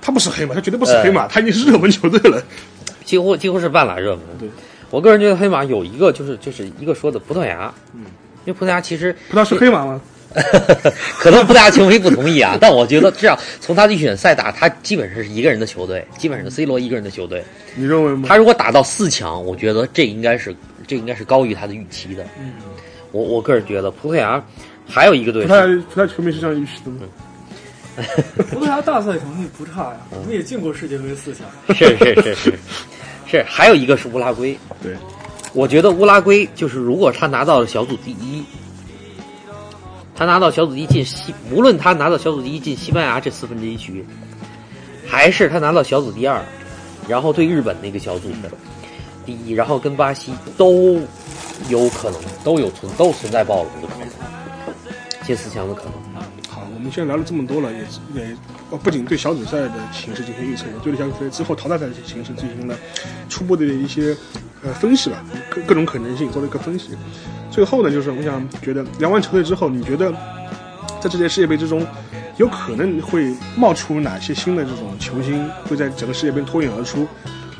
[0.00, 2.42] 他不是黑马，他绝对不是黑马，他已经是热门球队了。
[3.04, 4.20] 几乎几乎是半拉热门。
[4.38, 4.48] 对，
[4.90, 8.02] 我个人觉得黑马有一个就是就是一个说的葡萄牙，嗯，
[8.44, 10.00] 因为葡萄牙其实葡萄牙是黑马吗？
[11.20, 17.44] 可能葡萄牙球迷不同意啊，但我觉得这样从他的预选赛打，他基本上是一个人的球队，基本上是 C 罗一个人的球队。
[17.76, 18.26] 你认为吗？
[18.28, 20.52] 他如果打到四强，我觉得这应该是
[20.88, 22.24] 这应该是高于他的预期的。
[22.40, 22.52] 嗯，
[23.14, 24.44] 我我个人觉得葡萄牙
[24.84, 26.98] 还有一个队葡萄是牙葡萄牙球迷是这样预期的吗？
[28.50, 31.46] 葡萄牙大赛成绩不差呀，我们也进过世界杯四强。
[31.76, 32.58] 是是是是
[33.24, 34.58] 是，还有一个是乌拉圭。
[34.82, 34.96] 对，
[35.52, 38.44] 我觉得乌拉圭就是如果他拿到了小组第一，
[40.16, 44.04] 他拿到小组第一进西，无论他拿到小组第一进西班牙这四分之一区，
[45.06, 46.42] 还是他拿到小组第二，
[47.06, 48.50] 然后对日本那个小组的
[49.24, 51.00] 第一，然后跟巴西都
[51.68, 54.08] 有可能都有存都存在暴龙的可能，
[55.26, 55.92] 进四强的可能。
[56.48, 57.78] 好，我们现在聊了这么多了，也
[58.20, 58.36] 也
[58.82, 62.76] 不仅对小组赛的形势进行预测，也对小组赛之后淘汰赛的形势进行了
[63.28, 64.16] 初步的一些
[64.62, 66.90] 呃分析吧，各各种可能性做了一个分析。
[67.50, 70.12] 最后呢，就是我想觉得聊完球队之后，你觉得
[71.00, 71.86] 在这届世界杯之中，
[72.36, 77.06] 有可能会冒出哪些新的这种球星会在整个世界杯脱颖而出？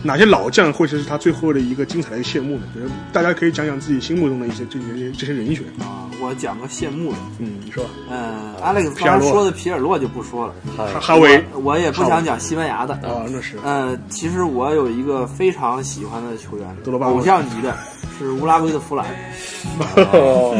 [0.04, 2.66] 哪些老将会是他最后的一个精彩的谢幕呢？
[2.74, 5.64] 觉得大家可以讲讲自己心目中的一些这些这些人选。
[5.80, 7.84] 啊，我讲个谢幕的，嗯，你说。
[8.10, 11.42] 嗯，Alex 刚才说的皮尔洛就不说了，哈哈维。
[11.54, 12.94] 我我也不想讲西班牙的。
[12.96, 13.56] 啊，那是。
[13.64, 17.74] 呃，其实我有一个非常喜欢的球员，德罗巴偶像级的，
[18.18, 19.06] 是乌拉圭的弗兰，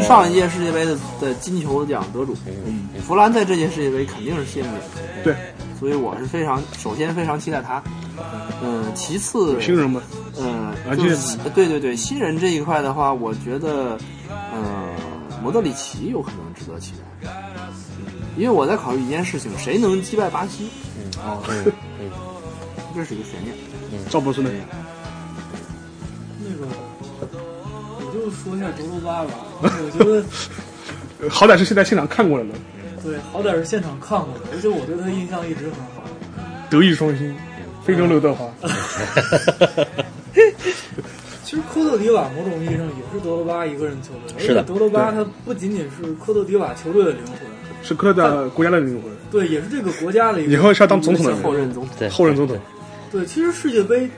[0.01, 2.35] 上一届世界杯的的金球奖得主。
[3.05, 4.81] 弗兰在这届世界杯肯定是谢幕了，
[5.23, 5.35] 对，
[5.79, 7.81] 所以我是非常首先非常期待他。
[8.63, 10.01] 嗯，其次有新人吗？
[10.37, 13.97] 嗯，啊就是对对对，新人这一块的话，我觉得，
[14.29, 14.89] 呃，
[15.43, 17.29] 莫德里奇有可能值得期待，
[18.37, 20.69] 因为我在考虑一件事情，谁能击败巴西，
[21.17, 21.43] 哦，
[22.95, 23.55] 这是一个悬念。
[24.09, 24.49] 赵博士呢？
[28.25, 30.25] 就说一下德罗巴吧， 我觉得
[31.21, 32.55] 呃好歹是现在现场看过了呢，
[33.03, 36.01] 对，好歹是现场看过的，而且我对他印象一直很好。
[36.71, 37.35] 德艺双馨，
[37.85, 38.49] 非洲刘德华。
[41.43, 47.35] 其实科特迪瓦某种意义上也是德罗巴一个人球队，而且德罗巴他不仅仅是科特迪瓦球队的灵魂，
[47.83, 52.57] 是科特的国家的灵魂，对，也是这个国家的一个以后是要当总统的人后任总统，对，后任总统。
[53.11, 54.09] 对，其实世界杯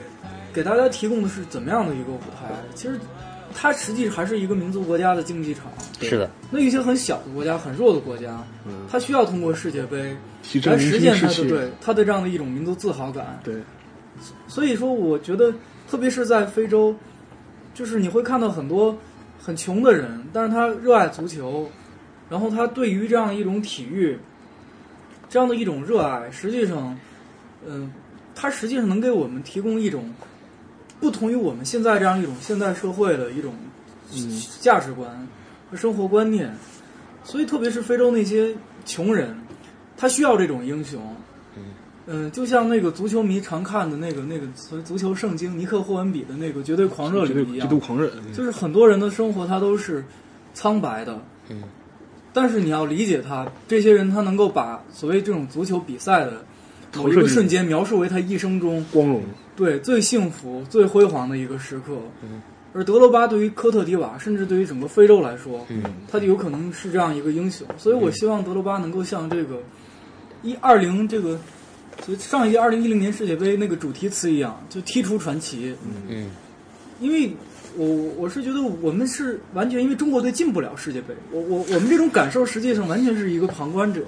[0.53, 2.55] 给大家提供的是怎么样的一个舞台？
[2.73, 2.97] 其实
[3.59, 5.63] 它实际还是一个民族国家的竞技场。
[5.99, 8.43] 是的，那一些很小的国家、很弱的国家，
[8.87, 10.15] 它需要通过世界杯
[10.65, 11.15] 来实现。
[11.19, 13.39] 它的对它的这样的一种民族自豪感。
[13.43, 13.55] 对，
[14.47, 15.51] 所以说，我觉得，
[15.89, 16.95] 特别是在非洲，
[17.73, 18.95] 就是你会看到很多
[19.41, 21.67] 很穷的人，但是他热爱足球，
[22.29, 24.19] 然后他对于这样一种体育，
[25.27, 26.95] 这样的一种热爱，实际上，
[27.65, 27.91] 嗯、
[28.35, 30.13] 它实际上能给我们提供一种
[30.99, 33.53] 不同于我们现在这样一种现代社会的一种
[34.59, 35.27] 价值观
[35.69, 36.53] 和生活观念。
[37.23, 39.35] 所以，特别是非洲那些穷人，
[39.97, 41.01] 他需要这种英雄。
[42.09, 48.09] 嗯，就像那个足球迷常看的那个那个足足球圣经尼克霍恩比的那个绝对狂热里一样极度，狂热。
[48.33, 50.05] 就是很多人的生活他都是
[50.53, 51.61] 苍白的，嗯，
[52.31, 56.45] 但是你要理解他，这些人他能够把所谓这种足球比赛的
[56.97, 59.23] 某投射一个瞬间描述为他一生中光荣，
[59.55, 61.93] 对最幸福、最辉煌的一个时刻。
[62.73, 65.81] 而德罗巴对于科特迪瓦，甚至对于整个非洲来说，嗯
[66.11, 67.65] 他就有可能是这样一个英雄。
[67.77, 69.63] 所以我希望德罗巴能够像这个
[70.43, 71.39] 一二零这个，
[72.05, 75.75] 就上一届二零一零年世界杯那个主题词一样，就踢出传奇。
[76.07, 76.29] 嗯
[76.99, 77.31] 因为
[77.75, 77.85] 我
[78.17, 84.01] 我是觉得我们是完全因为中国队进不了世界杯，我我我们这种感受实际上完全是一个旁观者。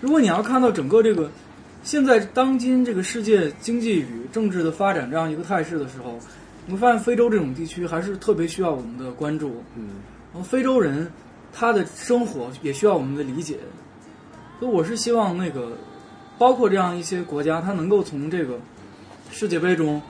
[0.00, 1.30] 如果你要看到整个这个
[1.82, 6.18] 现在当今这个世界经济与政治的发展这样一个态势的时候，
[6.66, 9.62] 你会发现非洲这种地区还是特别需要我们的关注。
[9.76, 9.88] 嗯，
[10.32, 11.10] 然后非洲人
[11.52, 13.58] 他的生活也需要我们的理解，
[14.60, 15.72] 所以我是希望那个
[16.38, 18.58] 包括这样一些国家，他能够从这个
[19.32, 20.00] 世界杯中，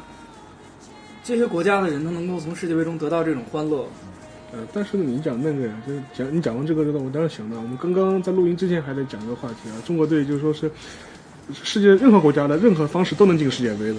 [1.25, 3.89] 这些国家的人他能够从世界杯中得到这种欢乐。
[4.53, 10.71] 呃，但是呢，你讲那个，就是讲你讲完这个之后，我当时想到，我们刚刚在录音之前还在讲一个话题啊，中国队就说是
[11.63, 13.97] 世界任何国家的任何方式都能进世界杯的，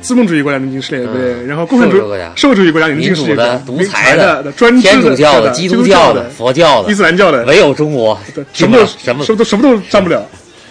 [0.00, 2.00] 资本主义国家能进世界杯，然后共产主义
[2.36, 8.18] 社会主义国家也能进世界杯的、，独裁的、专制天主教的、基督督教的、佛教的伊、斯兰教的，唯有中国
[8.52, 9.24] 什么都什么？
[9.24, 10.26] 什么都什么都占不了，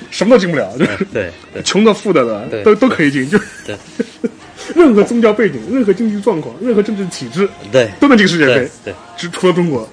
[0.10, 1.64] 什么都进不了，就是对对。
[1.64, 3.76] 穷的富的的都都可以进，就对。
[4.76, 7.90] 任何宗教背景、任何经济状况、任何政治体制对。
[8.00, 8.94] 都能进世界杯，对。
[9.18, 9.88] 只除了中国。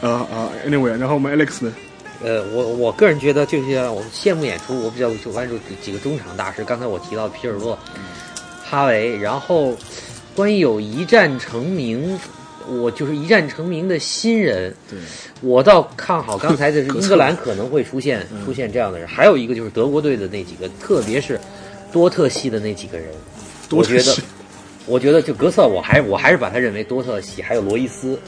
[0.00, 1.72] 呃啊，anyway，然后我们 Alex 呢？
[2.24, 6.64] 呃，我我个人觉得，就是我们谢幕演出，我比较就关注几个中场大师。
[6.64, 7.78] 刚才我提到皮尔洛、
[8.64, 9.76] 哈维，然后
[10.34, 12.18] 关于有一战成名，
[12.68, 14.98] 我就是一战成名的新人，对，
[15.40, 21.38] 我倒看好刚才的是 英格兰可能会出现出现这样的人，还有一个就是德国队的那几个，特别是
[21.92, 23.08] 多特系的那几个人，
[23.70, 24.16] 我觉得
[24.86, 28.18] 我觉得就格策，我还我还是把他认为多特系，还有罗伊斯，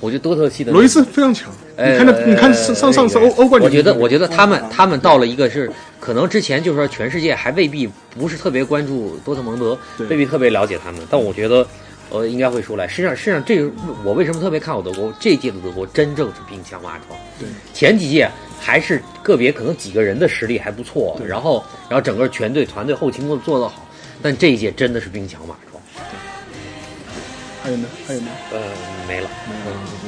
[0.00, 1.50] 我觉得多特系的那罗伊斯非常强。
[1.76, 9.76] 呃，你看那，你看上上上次欧欧冠，我觉得，我觉得他们他们到了一个是可能之前就是说全世界还未必不是特别关注多特蒙德，
[10.08, 11.66] 未必特别了解他们，但我觉得
[12.10, 12.86] 呃应该会出来。
[12.86, 13.68] 实际上，实际上这个
[14.04, 15.12] 我为什么特别看好德国？
[15.18, 17.18] 这一届的德国真正是兵强马壮。
[17.40, 18.30] 对，前几届
[18.60, 23.84] 还是个别可能几个人的实力还不错，然后然后整个全队团队后勤工作做得好，
[24.22, 25.63] 但这一届真的是兵强马壮。
[27.64, 28.26] 还有呢，还有呢。
[28.52, 28.60] 呃，
[29.08, 29.28] 没了。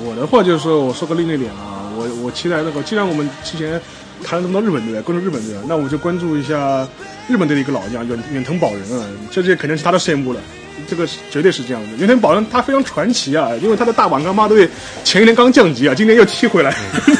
[0.04, 3.80] 我的话就是说，我说个另类点啊，我我期待那个，既然我们之前
[4.22, 6.86] 谈了那么多日本队，关注日本队，那我就关注一下
[7.26, 10.40] 日本队的一个老将远远藤保人啊，这届肯定是他的谢幕了。
[10.86, 14.68] 这个是绝对是这样的，远藤保人他非常传奇啊，因为他的大阪钢巴队
[15.02, 16.76] 前一年刚降级啊，今年又踢回来，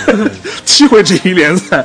[0.67, 1.83] 踢回职业联赛，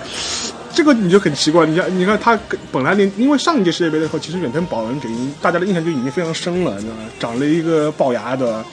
[0.74, 1.66] 这个你就很奇怪。
[1.66, 2.40] 你看，你看他
[2.72, 5.10] 本来连因为上一届世界杯的时候，其实远藤保人给
[5.42, 7.02] 大家的印象就已经非常深了，你知道吗？
[7.20, 8.64] 长了一个龅牙的，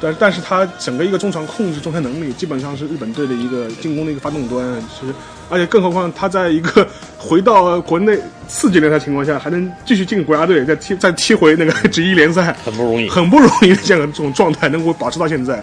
[0.00, 4.64] 但但是他整个一个中场控制、中场能力，基本上是日本队的一个进攻的一个发动端。
[4.98, 5.12] 其实，
[5.48, 6.86] 而且更何况他在一个
[7.18, 15.56] 回到国内次级联赛情况下，还能继续进国家队，再踢 再踢回那个 职业联赛，很不容易很不容易的这样的这种状态能够保持到现在。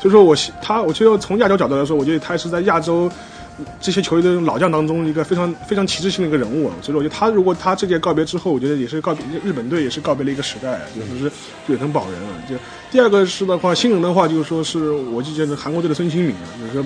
[0.00, 3.10] 所以说我希他，我觉得从亚洲角度来说，我觉得他是在亚洲
[3.80, 6.70] 这些球队的老将当中一个非常非常旗帜性的一个人物。
[6.82, 11.30] 所以说我觉得他如果他这届告别之后，我觉得也是告别日本队也是告别了一个时代，就是
[11.66, 12.28] 远藤保人啊。
[12.48, 12.54] 就
[12.90, 16.84] 第二个是的话，新人的话就是说是我就觉得韩国队的孙兴敏啊，就是说。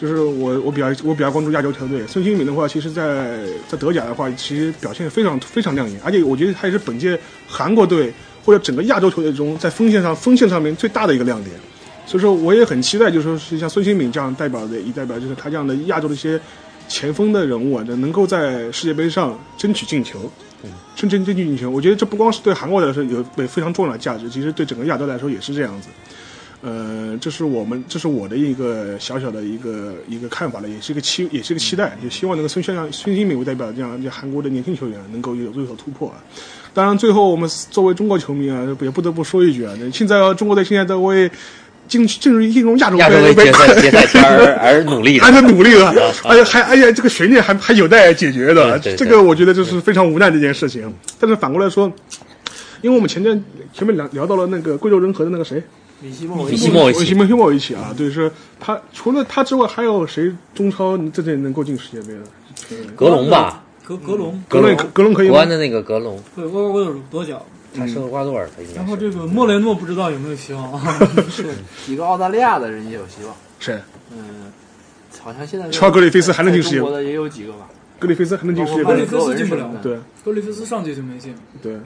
[0.00, 8.14] 就是我我比较我比较关注亚洲球队，孙兴敏的话，其实在在德甲的话，其实表现非常非常亮眼，而且我觉得他也是本届韩国队
[8.44, 11.56] 或者整个亚洲球队中在锋线上锋线上面最大的一个亮点。
[12.08, 16.40] 所以说，我也很期待，就是说是像孙兴敏这样代表的一代表，就是他这样的亚洲的一些
[16.88, 20.18] 前锋的人物啊，能够在世界杯上争取进球，
[20.96, 21.68] 争争争取进球。
[21.68, 25.90] 我觉得这不光是对韩国来说有有非常重要的价值，其实对整个亚洲来说也是这样子。
[26.60, 36.16] 呃，这是我们，这是我的一个小小的一个一个看法了，也是一个期，也是一个期待，就希望能够孙像孙兴敏为代表这样，这韩国的年轻球员能够有有所突破啊。
[36.74, 41.30] 当然，最后我们作为中国球迷啊，也不得不说一句啊，现在中国队现在在为
[41.88, 45.92] 进进入进入亚洲亚洲杯杯决赛决赛圈而而努力 还的，在努力了，
[46.24, 50.92] 而且还而且这个悬念还还有待解决的，这个我觉得就是非常无奈的一件事情。
[51.18, 51.90] 但是反过来说，
[52.82, 55.62] 因为我们前面前面聊聊到了那个贵州仁和的那个谁，
[56.00, 58.30] 米西莫维米西莫维奇西莫西莫维奇啊，对，是
[58.60, 62.92] 他除了他之外，还有谁中超这届能够进世界杯的？
[62.94, 65.48] 格隆吧，格格隆，格隆格隆可以吗国安？
[65.48, 67.44] 的那个格隆，对，沃尔沃尔多角。
[67.74, 68.96] 他是厄瓜多尔，他应该然后。
[68.96, 70.98] 这个莫雷诺不知道有没有希望啊？
[71.86, 73.34] 几个澳大利亚的人也有希望。
[73.60, 73.78] 谁？
[74.10, 74.52] 嗯，
[75.20, 78.84] 好像现在乔格里菲斯还能进世界杯中国的也有几个吧，格里菲斯还能进世界杯？
[78.84, 81.76] 格里菲斯进不了的对格里菲斯上届就没进，对，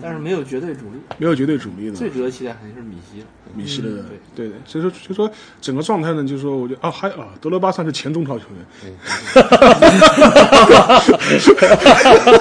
[0.00, 0.98] 但是没有绝对主力。
[1.18, 1.96] 没有绝对主力的。
[1.96, 3.26] 最值得期待肯定是米西了。
[3.54, 5.30] 米西的嗯对对，所以说所以说
[5.60, 8.64] 整个状态呢，就是说，我觉得啊，还啊，德罗巴算是前中超球员，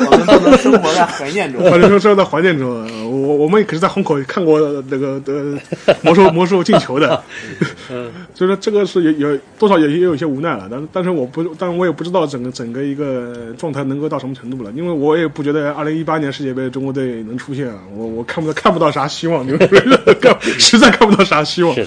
[0.10, 1.62] 我们不能生活在怀念中。
[1.70, 5.60] 反正说说在怀念中，呃我我们可是在虹口看过那个的
[6.02, 7.22] 魔兽魔兽进球的，
[8.34, 19.58] 所以说这个是有有多少也也有一些无奈了，但是但是我不，但是我也不知道整个整个一个状态能够到什么程度了，因为我也不觉得二零一八年世界杯中国队能出现啊，我我看不到看不到啥希望，你们
[20.22, 21.74] 看实在看不到啥希望。
[21.74, 21.84] 是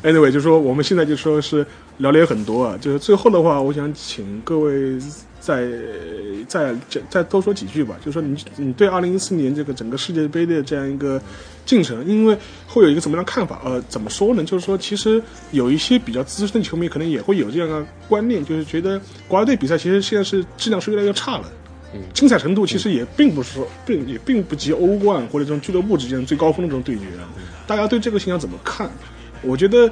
[0.00, 1.64] 的 Anyway，就说我们现在就说是
[1.98, 4.98] 聊了也很多啊，就是最后的话，我想请各位
[5.38, 5.68] 再
[6.48, 11.22] 再再再多说几句吧，就说你你对二零一四年这个整个世界杯的这样一个
[11.64, 12.36] 进程，因为
[12.66, 13.60] 会有一个怎么样的看法？
[13.64, 14.42] 呃，怎么说呢？
[14.42, 21.44] 就是说，其实有一些比较资深的球迷可能也会有这样的观念，就是觉得国家队比赛其实现在是质量是越来越差了。
[22.12, 27.28] 精彩程度其实也并不是说，并也并不及欧冠或者这种俱乐部之间最高峰的这种对决啊。
[27.66, 28.90] 大家对这个现象怎么看？
[29.42, 29.90] 我觉得，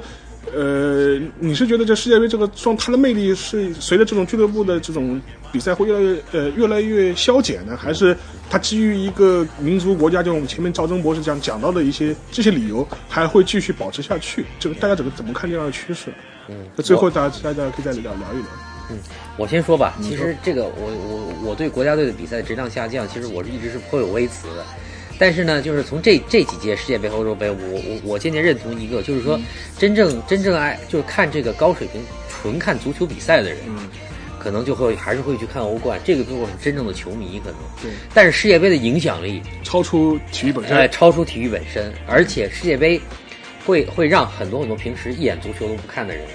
[0.53, 5.19] 呃，你是觉得这世界杯这个状它的魅力是随着这种俱乐部的这种
[5.51, 8.15] 比赛会越来越呃越来越消减呢，还是
[8.49, 14.45] 它基于一个民族国家，就我们前面赵征博士讲讲到的一些这些理由，还会继续保持下去？
[14.59, 16.11] 这个大家怎么怎么看这样的趋势？
[16.49, 18.97] 嗯，那最后大家大家可以再聊聊一聊。
[19.37, 24.65] 我先说吧，其实这个我我我对国家队的比赛质量下降，其实我是一直是颇有微词的。
[25.17, 29.39] 但是呢，就是从这这几届世界杯、欧洲杯，我我我渐渐认同一个，就是说，
[29.77, 33.59] 真正真正爱就是看这个高水平纯看足球比赛的人，
[34.37, 37.91] 可能就会还是会去看欧冠，这个如果是真正的球迷，可能对。
[38.13, 42.99] 但是世界杯的影响力超出体育本身，哎，超出体育本身，而且世界杯
[43.65, 46.25] 会会让很多很多平时一眼足球都不看的人。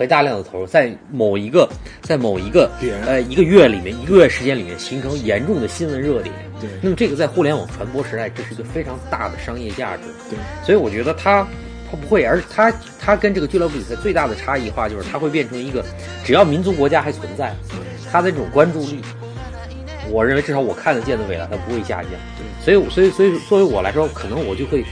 [0.00, 1.68] 会大量的投入，在某一个，
[2.00, 2.70] 在某一个
[3.06, 6.34] 呃一个月里面，一个月时间里面形成严重的新闻热点。
[6.58, 10.04] 对，那么这个在互联网传播时代，这是一个非常大的商业价值。
[10.30, 11.46] 对，所以我觉得它
[11.90, 15.84] 它不会，而它它跟这个俱乐部比赛最大的差异化就是它会变成一个，
[16.24, 17.54] 只要民族国家还存在，
[18.10, 19.02] 它的这种关注力，
[20.10, 22.12] 我认为至少我看得见的未来它不会下降。
[22.38, 24.82] 对，所以所以所以作为我来说，可能我就会。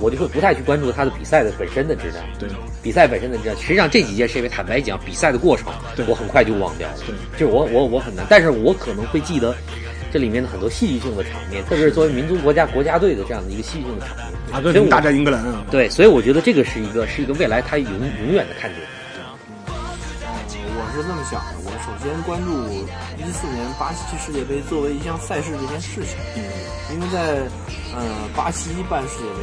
[0.00, 2.48] 我就会不太去关注他的比赛的本身的质量，对，
[2.82, 3.56] 比赛本身的质量。
[3.56, 5.72] 实际上这几届世界杯，坦白讲，比赛的过程，
[6.08, 6.94] 我很快就忘掉了。
[7.06, 9.54] 对，就是我我我很难，但是我可能会记得
[10.12, 14.26] 这里面的很多戏剧性的场面，特别是作为民族国家国家队的这样的一个戏剧性的场面。
[14.52, 15.64] 阿根廷打败英格兰啊！
[15.70, 18.80] 对，所以我觉得这个是一个是一个未来他永永远的看点。
[20.96, 22.52] 我是这么想的，我首先关注
[23.18, 26.42] 一四年巴西世界杯作为一项赛事这件事情，嗯，
[26.94, 27.42] 因为在
[27.92, 28.00] 呃
[28.36, 29.40] 巴西办世界杯。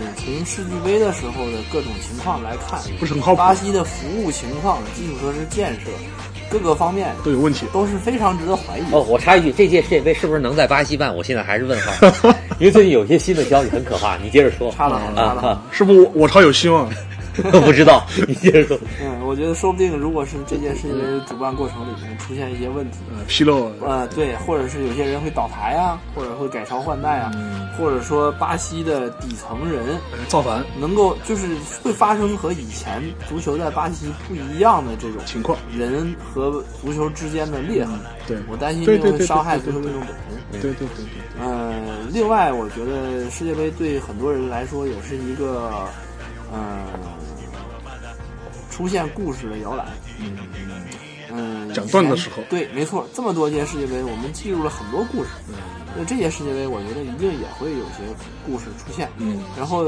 [0.00, 3.38] 嗯，从世俱杯的时候的各种情况来看，不是很靠谱。
[3.38, 5.90] 巴西的服务情况、基础设施建设
[6.48, 8.82] 各个方面都有问题，都是非常值得怀疑。
[8.92, 11.12] 哦，我插一句，这届世界杯是不是能在巴西办？
[11.12, 12.06] 我现在还是问号，
[12.60, 14.16] 因为最近有些新的消息很可怕。
[14.18, 16.88] 你接着说，差了啊，是不是我我超有希望？
[17.64, 18.78] 不知道，你接着说。
[19.00, 27.30] 嗯，我觉得说不定，如果是这件事情主办过程里面出现一些问题，纰漏，呃，对，或者是有些人会倒台啊，或者会改朝换代啊，
[27.78, 31.46] 或者说巴西的底层人造反，能够就是
[31.82, 37.94] 会发生和以前足球在巴西不一样的这种情况，人和足球之间的裂痕。
[38.26, 40.60] 对我担心这会伤害足球运动本身。
[40.60, 41.40] 对对对对。
[41.40, 41.72] 呃，
[42.12, 45.70] 另外，我觉得世界杯对很多人来说也是一个，
[46.52, 46.84] 嗯。
[48.78, 49.88] 出现故事的摇篮，
[50.20, 50.38] 嗯
[51.32, 55.30] 嗯，讲段的时候，对，没错，这么多届世界杯，我们记录了很多故事。
[55.96, 58.04] 那这届世界杯，我觉得一定也会有些
[58.46, 59.08] 故事出现。
[59.16, 59.78] 嗯，然后，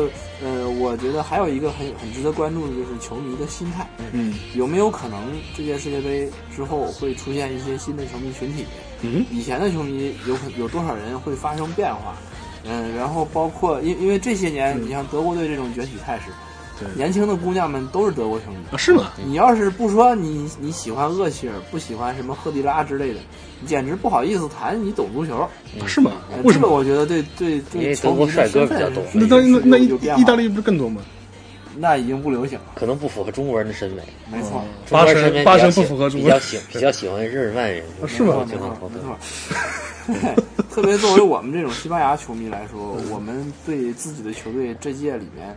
[0.43, 3.89] 呃，我觉得还有一个很很值得关注的就是球迷的心态。
[4.11, 5.23] 嗯，有没有可能
[5.57, 8.67] 这届世界杯之后会出现一些新的球迷群体？
[9.03, 12.17] 嗯，以前的球迷有可有多少人会发生变化？
[12.65, 16.33] 嗯，然后包括因因为这些年，你像德国队这种崛起态势。
[16.95, 18.77] 年轻的姑娘们都是德国球迷啊？
[18.77, 19.13] 是吗？
[19.25, 23.21] 你要是不说你你喜欢厄齐尔，不喜欢什么赫迪拉之类的，
[23.61, 25.49] 你简直不好意思谈你懂足球，
[25.87, 26.13] 是吗？
[26.45, 26.69] 为什么？
[26.69, 29.05] 我觉得对对对，德国帅哥比较懂。
[29.13, 31.03] 那那那意大利不是更多吗？
[31.77, 34.03] 那已经不流行了，可能不符合中国人的审美。
[34.31, 38.45] 没错，八成八成不符合中国人，比较喜比较喜欢日耳曼人，是吗？
[38.49, 39.17] 没错没错。
[40.71, 45.57] 特别作为我们这种西班牙球迷来说，我们对自己的球队这届里面。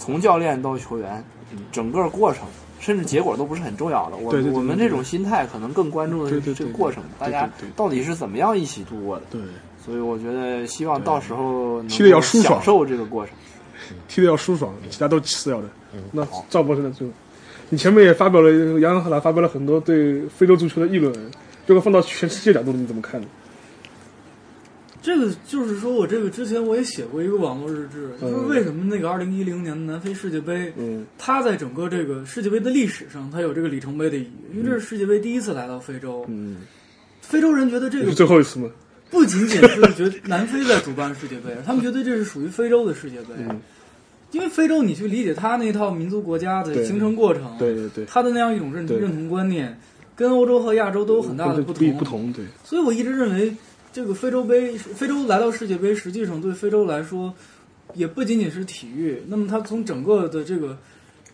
[0.00, 1.22] 从教练到球员，
[1.70, 2.44] 整个过程
[2.80, 4.16] 甚至结果都不是很重要的。
[4.16, 9.24] 我我们这种心态可能更关注的是这个过程，大家到底是怎么样一起度过的。
[9.30, 9.40] 对，
[9.84, 13.34] 所以我觉得希望到时候踢的要舒爽，享受这个过程，
[14.08, 15.68] 踢的要舒爽，其他都次要的。
[16.10, 16.90] 那赵博士呢？
[16.96, 17.12] 最后，
[17.68, 21.12] 你前面也发表了杨洋和他发表了很多对非洲足球的议论，
[21.66, 23.20] 这个放到全世界角度，你怎么看？
[25.02, 30.70] 这个就是说，我这个之前我也写过一个网络日志，就是为什么那个二零一零年的南非世界杯，
[31.16, 36.26] 它在整个这个世界杯的历史上，它有这个里程碑的意义，因为这是世界杯第一次来到非洲。
[37.22, 38.68] 非洲人觉得这个最后一次吗？
[39.10, 43.28] 不仅仅是觉得南非在主办世界杯，他们觉得这是属于非洲的世界杯，
[44.32, 49.80] 因为非洲你去理解他那套民族国家的形成过程，对对对，他的那样一种认认同观念，
[50.14, 51.96] 跟欧洲和亚洲都有很大的不同。
[51.96, 53.56] 不同对，所以我一直认为。
[53.92, 57.34] 这个非洲杯，非洲来到世界杯，实际上对非洲来说，
[57.94, 59.20] 也不仅仅是体育。
[59.26, 60.78] 那么它从整个的这个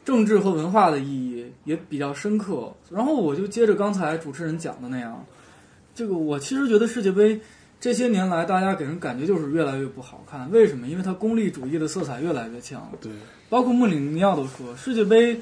[0.04, 2.72] 政治和文化的意义也比较深刻。
[2.90, 5.22] 然后我就接着刚才主持人讲的那样，
[5.94, 7.38] 这个我其实觉得世界杯
[7.78, 10.50] 这些年来，大家给人感觉就是越来越不好看。
[10.50, 10.86] 为什么？
[10.88, 12.90] 因为它功利主义的色彩越来越强。
[13.02, 13.12] 对，
[13.50, 15.38] 包括穆里尼奥都说，世界杯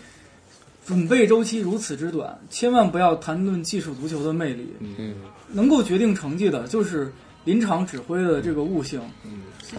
[0.84, 4.66] 准备周期如此之短，千万不要谈论技术足球的魅力。
[4.80, 5.14] 嗯。
[5.48, 7.12] 能够决定成绩的，就是
[7.44, 9.00] 临场指挥的这个悟性，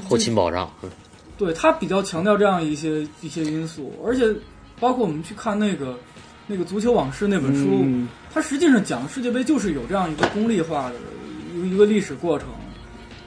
[0.07, 0.69] 后勤保障。
[1.37, 4.33] 对他比较强调这样一些一些因素，而且
[4.79, 5.97] 包括我们去看那个
[6.47, 8.07] 那个《足球往事》那本书，嗯。
[8.33, 10.95] 它实际上讲世界杯就是有这样一个功利化的
[11.55, 12.47] 一个一个历史过程，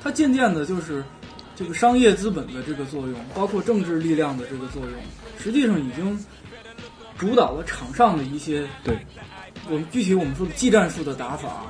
[0.02, 1.04] 它渐渐的就是
[1.56, 4.92] 这个商业资本的这个作用，包括政治力量的这个作用，
[5.38, 6.18] 实际上已经
[7.18, 8.96] 主导了场上的一些对
[9.70, 11.66] 我们具体我们说的技战术的打法，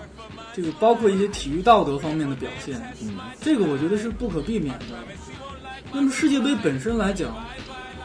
[0.55, 4.87] 这个包括一些体育道德方面的表现，嗯这个我觉得是不可避免的。
[5.93, 7.35] 那么世界杯本身来讲，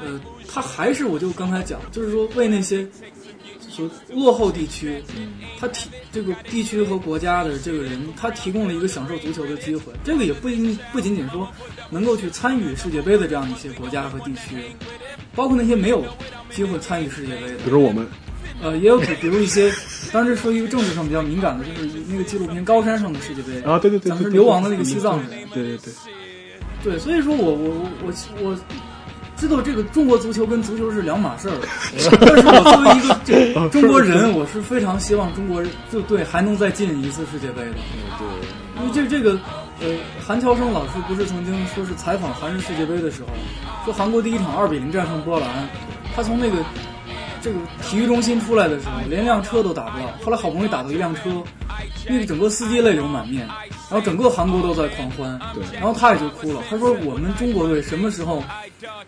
[0.02, 2.88] 呃，它还是我就刚才讲，就是说为那些
[3.60, 5.04] 所落后地区，
[5.60, 9.92] 它提这个地区和国家的这个人，他提供了一个享受足球的机会。
[10.04, 11.48] 这个也不仅不仅仅说
[11.90, 14.64] 能够去参与世界杯的这样一些国家和地区，
[15.36, 16.06] 包括那些没有
[16.52, 18.08] 机会参与世界杯的比，如我们，
[18.64, 19.72] 呃，也有比比如一些，
[20.12, 25.30] 当时说一个政治上比较敏感的，就是那个纪录片《高山上的世界杯》啊，对对对，讲的是流亡的那个西藏人。
[25.54, 25.94] 对对对，
[26.84, 28.58] 对，所以说我我我我我
[29.36, 31.58] 知道这个中国足球跟足球是两码事儿，
[32.22, 35.62] 但是我作为一个这 中国人，我是非常希望中国
[35.92, 37.74] 就对还能再进一次世界杯的。
[38.18, 39.38] 对，因为这这个
[39.82, 39.90] 呃，
[40.26, 43.30] 韩乔生老师不是曾经说是采访韩日世界杯的时候，
[43.84, 45.68] 说韩国第一场二比零战胜波兰，
[46.16, 46.64] 他从那个
[47.44, 51.44] 这个体育中心出来的时候，连辆车都打不到，后来好不容易打到一辆车，
[52.08, 53.46] 那个整个司机泪流满面，
[53.90, 58.42] 然后整个韩国都在狂欢，对然后他也就哭了，他说我们中国队什么时候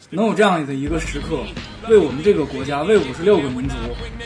[0.09, 1.37] 能有这样的一个时刻，
[1.89, 3.75] 为我们这个国家，为五十六个民族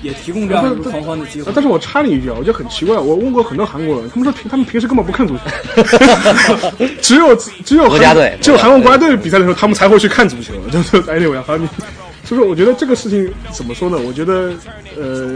[0.01, 1.53] 也提供这样一个狂欢的机会啊。
[1.53, 10.55] 但是我插你一句啊，我觉得很奇怪，我问过很多韩国人，他们说平他们平时根本不看足球， 只有只有韩国家队只有韩国国家队比赛的时候，他们才会去看足球。
[10.72, 11.68] 就是 anyway，好，你
[12.24, 13.98] 所以说我觉得这个事情怎么说呢？
[13.98, 14.54] 我觉得
[14.96, 15.34] 呃，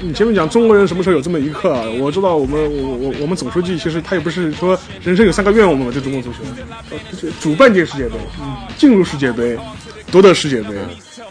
[0.00, 1.84] 你前面讲中国人什么时候有这么一刻啊？
[1.98, 8.14] 我知道我们我我我们总书记其实他也不是说人生有三个愿望嘛，就中国足球，主办届世界杯，
[8.76, 9.58] 进入世界杯，
[10.12, 10.68] 夺得世界杯。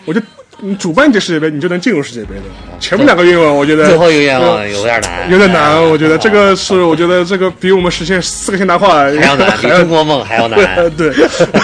[0.06, 0.20] 我就
[0.62, 2.42] 你主办届世界杯，你就能进入世界杯的。
[2.80, 10.60] 前面两个愿望，我觉得最后一个愿望有点难，有点难，我觉得这个是，我觉得这个比我们实现四个现代化还还要难，比中国梦还要难。
[10.98, 11.14] 对，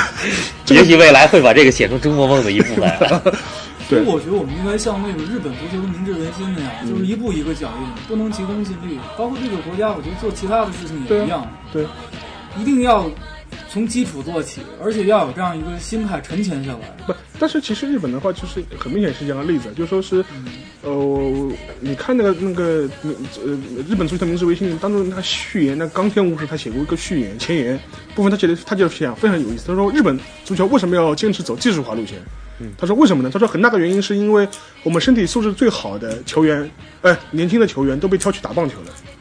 [0.69, 2.91] 也许未来会把这个写成中国梦的一部分。
[3.87, 8.99] 对我觉得我们应该像那个日本足球的明治维新那样，就是一步一个脚印，不能急功近利。
[9.15, 11.85] 包括这个国家，我觉得做其他的事情也一样，对，
[12.59, 13.05] 一定要
[13.75, 16.95] 从基础做起，而且要有这样一个心态沉潜下来。
[17.05, 20.23] 不，但是其实日本的话，就是很明显是这样的例子，就说是，
[20.81, 21.51] 呃，
[21.81, 23.51] 你看那个那个呃
[23.85, 27.77] 日本足球明治维新当中，他序言，那冈田武史他写过一个序言前言
[28.15, 32.17] 部分，他写的他就是讲非常有意思，他说日本足球为什么要坚持走技术化路线？
[32.61, 33.29] 嗯他说为什么呢？
[33.29, 34.47] 他说很大的原因是因为
[34.83, 36.71] 我们身体素质最好的球员，
[37.01, 39.14] 哎，年轻的球员都被挑去打棒球了。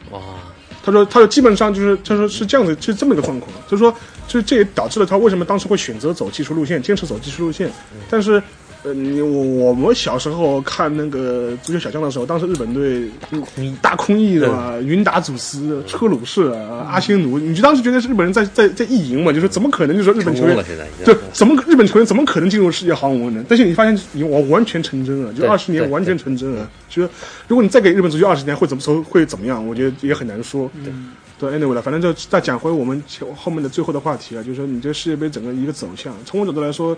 [0.85, 3.51] 他说，他说基本上就是，他说是这样的，是这么一个状况。
[3.67, 3.91] 就是说，
[4.27, 7.71] 就是这也导致了他为什么当时会选择走技术路线，坚持走技术路线。
[8.07, 8.41] 但是，
[8.85, 13.09] 呃，你我我们小时候看那个足球小将的时候，当时日本队
[13.57, 14.75] 嗯大空翼对吧？
[14.79, 19.33] 云达祖斯、车鲁士、啊阿仙奴，你就当时觉得是日本人在在在意淫嘛？
[19.33, 19.97] 就是怎么可能？
[19.97, 20.55] 就是说日本球员
[21.03, 23.43] 对，怎么日本球员怎么可能进入世界豪门呢？
[23.49, 26.69] 但是你发现你完完全成真了，就对二十年完全成真了。
[26.87, 27.09] 就是
[27.47, 29.67] 如果你再给日本足球二十年，会怎么说会怎么样？
[29.67, 30.69] 我觉得也很难说。
[30.83, 30.93] 对。
[31.37, 36.97] 对，anyway 了，反正就再讲回我们前后面的最后的话题啊，就是说你这世界杯整个一个走向，从我角度来说，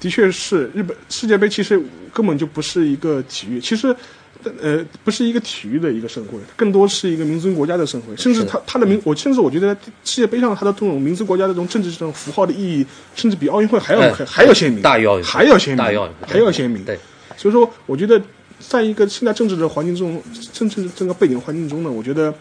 [0.00, 1.80] 的确是日本世界杯其实
[2.12, 3.94] 根本就不是一个体育，其实
[4.62, 14.10] 呃不是一个体育的一个盛会，更多是一个民族国家的盛会，甚至它它的民，我甚至我觉得世界杯上它的这种民族国家的这种政治这种符号的意义，甚至比奥运会还要、哎。
[14.12, 16.98] 还还要鲜明，大于奥运还要鲜明，大于奥运还要鲜明，对，
[17.36, 18.18] 所以说，我觉得
[18.58, 20.22] 在一个现在政治的环境中，
[20.52, 22.32] 政治这个背景环境中呢，我觉得，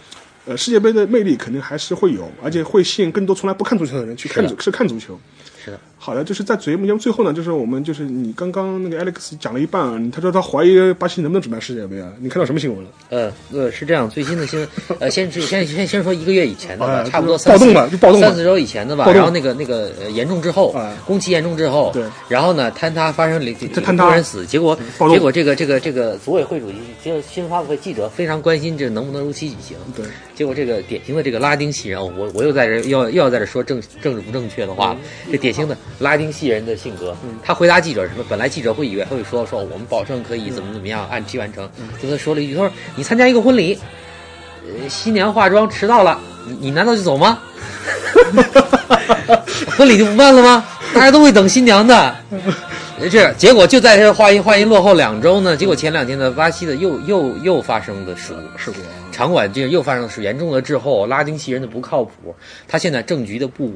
[0.46, 5.20] 呃，世界杯的魅力肯定还是会有，而且会吸引更多从来不看足球的人去看足是看足球。
[5.64, 12.12] 是的，好的，就是在节目节目最后呢，就是我们就是你刚刚那个 Alex 讲了一半啊，他说他怀疑巴西能不能举办世界杯啊？
[12.20, 12.90] 你看到什么新闻了？
[13.10, 14.70] 呃呃，是这样，最新的新闻，
[15.00, 19.12] 呃，先先先先说一个月以前的吧，哎差不多三暴动吧就暴动三四周以前的吧。
[19.12, 20.76] 然后那个那个呃严重之后
[21.06, 24.06] 工期严重之后，对，然后呢坍塌发生了这坍塌。
[24.06, 24.78] 多人死，结果
[25.10, 35.00] 结果这个这个这个组委会主席接着新闻发布会记者非常关心这能不能如期举行，对，结果这个典型的这个拉丁系人，哦我我又在这又要又要在这说政政治不正确的话了，
[35.32, 37.16] 这典型的拉丁系人的性格。
[37.44, 38.24] 他回答记者什么？
[38.30, 41.70] 本来记者会以为会说说我们保证可以怎么怎么样按期完成，
[42.02, 43.78] 结果他说了一句，他说你参加一个婚礼，
[44.64, 47.40] 呃，新娘化妆迟到了，你你难道就走吗？
[49.78, 50.66] 婚礼就不办了吗？
[50.94, 52.16] 大家都会等新娘的。
[53.10, 62.36] 这结果就在这话音话音落后两周呢，结果前两天呢，巴西的又又又发生了事故，事故啊，场馆这又发生了事严重的滞后，拉丁系人的不靠谱，
[62.68, 63.76] 他现在政局的不稳，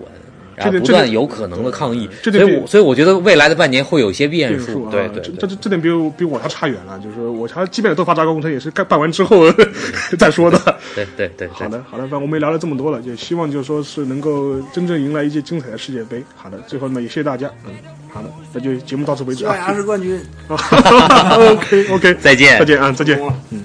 [0.55, 6.99] 然后不这点这点断有可能的抗议，所以我所以我觉得未来的半年会有一些变数，啊，对对对这这这这点比我比我还差远了。
[6.99, 9.51] 就是我他基本的斗法大工程也是干办完之后
[10.17, 10.59] 再说的。
[10.95, 11.49] 对对对对。
[11.49, 16.23] 好的，好的，反正我们也聊了这么多了，也希望就是说是能够真正迎来一届精彩的世界杯。
[16.35, 17.71] 好的，最后呢也谢谢大家，嗯，
[18.11, 19.73] 好的，那就节目到此为止西班牙啊。
[19.73, 20.19] 是冠军。
[20.49, 23.19] OK OK，再见再见啊，再见
[23.51, 23.63] 嗯。